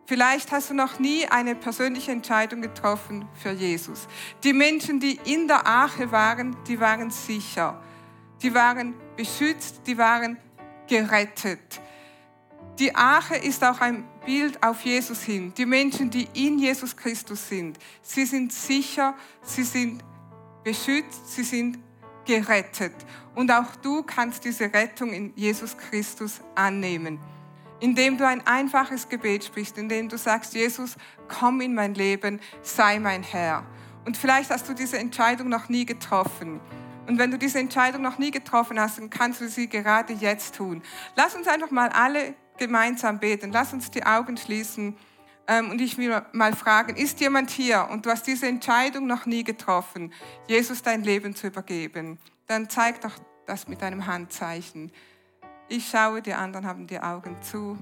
Vielleicht 0.05 0.51
hast 0.51 0.71
du 0.71 0.73
noch 0.73 0.97
nie 0.97 1.27
eine 1.27 1.53
persönliche 1.53 2.11
Entscheidung 2.11 2.61
getroffen 2.61 3.27
für 3.35 3.51
Jesus. 3.51 4.07
Die 4.43 4.53
Menschen, 4.53 4.99
die 4.99 5.19
in 5.25 5.47
der 5.47 5.67
Arche 5.67 6.11
waren, 6.11 6.55
die 6.67 6.79
waren 6.79 7.11
sicher. 7.11 7.79
Die 8.41 8.53
waren 8.53 8.95
beschützt, 9.15 9.81
die 9.85 9.97
waren 9.97 10.37
gerettet. 10.89 11.79
Die 12.79 12.93
Arche 12.95 13.35
ist 13.35 13.63
auch 13.63 13.79
ein 13.81 14.03
Bild 14.25 14.61
auf 14.63 14.81
Jesus 14.81 15.21
hin. 15.21 15.53
Die 15.55 15.65
Menschen, 15.65 16.09
die 16.09 16.27
in 16.33 16.59
Jesus 16.59 16.95
Christus 16.95 17.47
sind, 17.47 17.77
sie 18.01 18.25
sind 18.25 18.51
sicher, 18.51 19.15
sie 19.43 19.63
sind 19.63 20.03
beschützt, 20.63 21.33
sie 21.33 21.43
sind 21.43 21.79
gerettet. 22.25 22.93
Und 23.35 23.51
auch 23.51 23.75
du 23.77 24.03
kannst 24.03 24.45
diese 24.45 24.73
Rettung 24.73 25.11
in 25.13 25.33
Jesus 25.35 25.77
Christus 25.77 26.41
annehmen, 26.55 27.19
indem 27.79 28.17
du 28.17 28.27
ein 28.27 28.45
einfaches 28.45 29.07
Gebet 29.09 29.43
sprichst, 29.43 29.77
indem 29.77 30.09
du 30.09 30.17
sagst, 30.17 30.53
Jesus, 30.53 30.95
komm 31.27 31.61
in 31.61 31.73
mein 31.73 31.93
Leben, 31.93 32.39
sei 32.61 32.99
mein 32.99 33.23
Herr. 33.23 33.65
Und 34.05 34.17
vielleicht 34.17 34.49
hast 34.49 34.67
du 34.69 34.73
diese 34.73 34.97
Entscheidung 34.97 35.49
noch 35.49 35.69
nie 35.69 35.85
getroffen. 35.85 36.59
Und 37.09 37.17
wenn 37.17 37.31
du 37.31 37.39
diese 37.39 37.57
Entscheidung 37.57 38.03
noch 38.03 38.19
nie 38.19 38.29
getroffen 38.29 38.79
hast, 38.79 38.99
dann 38.99 39.09
kannst 39.09 39.41
du 39.41 39.49
sie 39.49 39.67
gerade 39.67 40.13
jetzt 40.13 40.53
tun. 40.53 40.83
Lass 41.15 41.33
uns 41.33 41.47
einfach 41.47 41.71
mal 41.71 41.89
alle 41.89 42.35
gemeinsam 42.59 43.17
beten. 43.17 43.51
Lass 43.51 43.73
uns 43.73 43.89
die 43.89 44.05
Augen 44.05 44.37
schließen. 44.37 44.95
Ähm, 45.47 45.71
und 45.71 45.81
ich 45.81 45.97
will 45.97 46.21
mal 46.33 46.55
fragen, 46.55 46.95
ist 46.95 47.19
jemand 47.19 47.49
hier 47.49 47.87
und 47.89 48.05
du 48.05 48.11
hast 48.11 48.27
diese 48.27 48.45
Entscheidung 48.45 49.07
noch 49.07 49.25
nie 49.25 49.43
getroffen, 49.43 50.13
Jesus 50.47 50.83
dein 50.83 51.03
Leben 51.03 51.35
zu 51.35 51.47
übergeben? 51.47 52.19
Dann 52.45 52.69
zeig 52.69 53.01
doch 53.01 53.13
das 53.47 53.67
mit 53.67 53.81
einem 53.81 54.05
Handzeichen. 54.05 54.91
Ich 55.67 55.89
schaue, 55.89 56.21
die 56.21 56.35
anderen 56.35 56.67
haben 56.67 56.85
die 56.85 56.99
Augen 56.99 57.41
zu. 57.41 57.79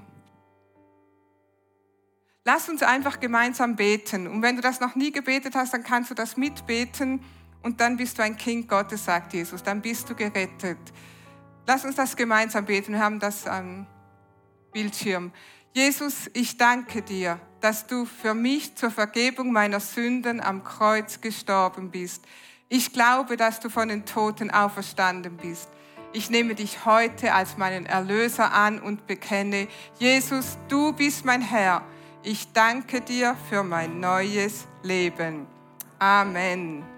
Lass 2.46 2.70
uns 2.70 2.82
einfach 2.82 3.20
gemeinsam 3.20 3.76
beten. 3.76 4.26
Und 4.26 4.40
wenn 4.40 4.56
du 4.56 4.62
das 4.62 4.80
noch 4.80 4.94
nie 4.94 5.12
gebetet 5.12 5.54
hast, 5.54 5.74
dann 5.74 5.82
kannst 5.82 6.10
du 6.10 6.14
das 6.14 6.38
mitbeten. 6.38 7.22
Und 7.62 7.80
dann 7.80 7.96
bist 7.96 8.18
du 8.18 8.22
ein 8.22 8.36
Kind 8.36 8.68
Gottes, 8.68 9.04
sagt 9.04 9.32
Jesus. 9.32 9.62
Dann 9.62 9.80
bist 9.80 10.08
du 10.08 10.14
gerettet. 10.14 10.78
Lass 11.66 11.84
uns 11.84 11.96
das 11.96 12.16
gemeinsam 12.16 12.64
beten. 12.64 12.92
Wir 12.92 13.00
haben 13.00 13.20
das 13.20 13.46
am 13.46 13.86
Bildschirm. 14.72 15.32
Jesus, 15.72 16.30
ich 16.32 16.56
danke 16.56 17.02
dir, 17.02 17.38
dass 17.60 17.86
du 17.86 18.04
für 18.04 18.34
mich 18.34 18.74
zur 18.76 18.90
Vergebung 18.90 19.52
meiner 19.52 19.80
Sünden 19.80 20.40
am 20.40 20.64
Kreuz 20.64 21.20
gestorben 21.20 21.90
bist. 21.90 22.24
Ich 22.68 22.92
glaube, 22.92 23.36
dass 23.36 23.60
du 23.60 23.68
von 23.68 23.88
den 23.88 24.04
Toten 24.04 24.50
auferstanden 24.50 25.36
bist. 25.36 25.68
Ich 26.12 26.30
nehme 26.30 26.54
dich 26.54 26.84
heute 26.86 27.34
als 27.34 27.58
meinen 27.58 27.86
Erlöser 27.86 28.52
an 28.52 28.80
und 28.80 29.06
bekenne, 29.06 29.68
Jesus, 29.98 30.58
du 30.68 30.92
bist 30.92 31.24
mein 31.24 31.42
Herr. 31.42 31.82
Ich 32.22 32.52
danke 32.52 33.00
dir 33.00 33.36
für 33.48 33.62
mein 33.62 34.00
neues 34.00 34.66
Leben. 34.82 35.46
Amen. 35.98 36.97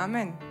Amen. 0.00 0.49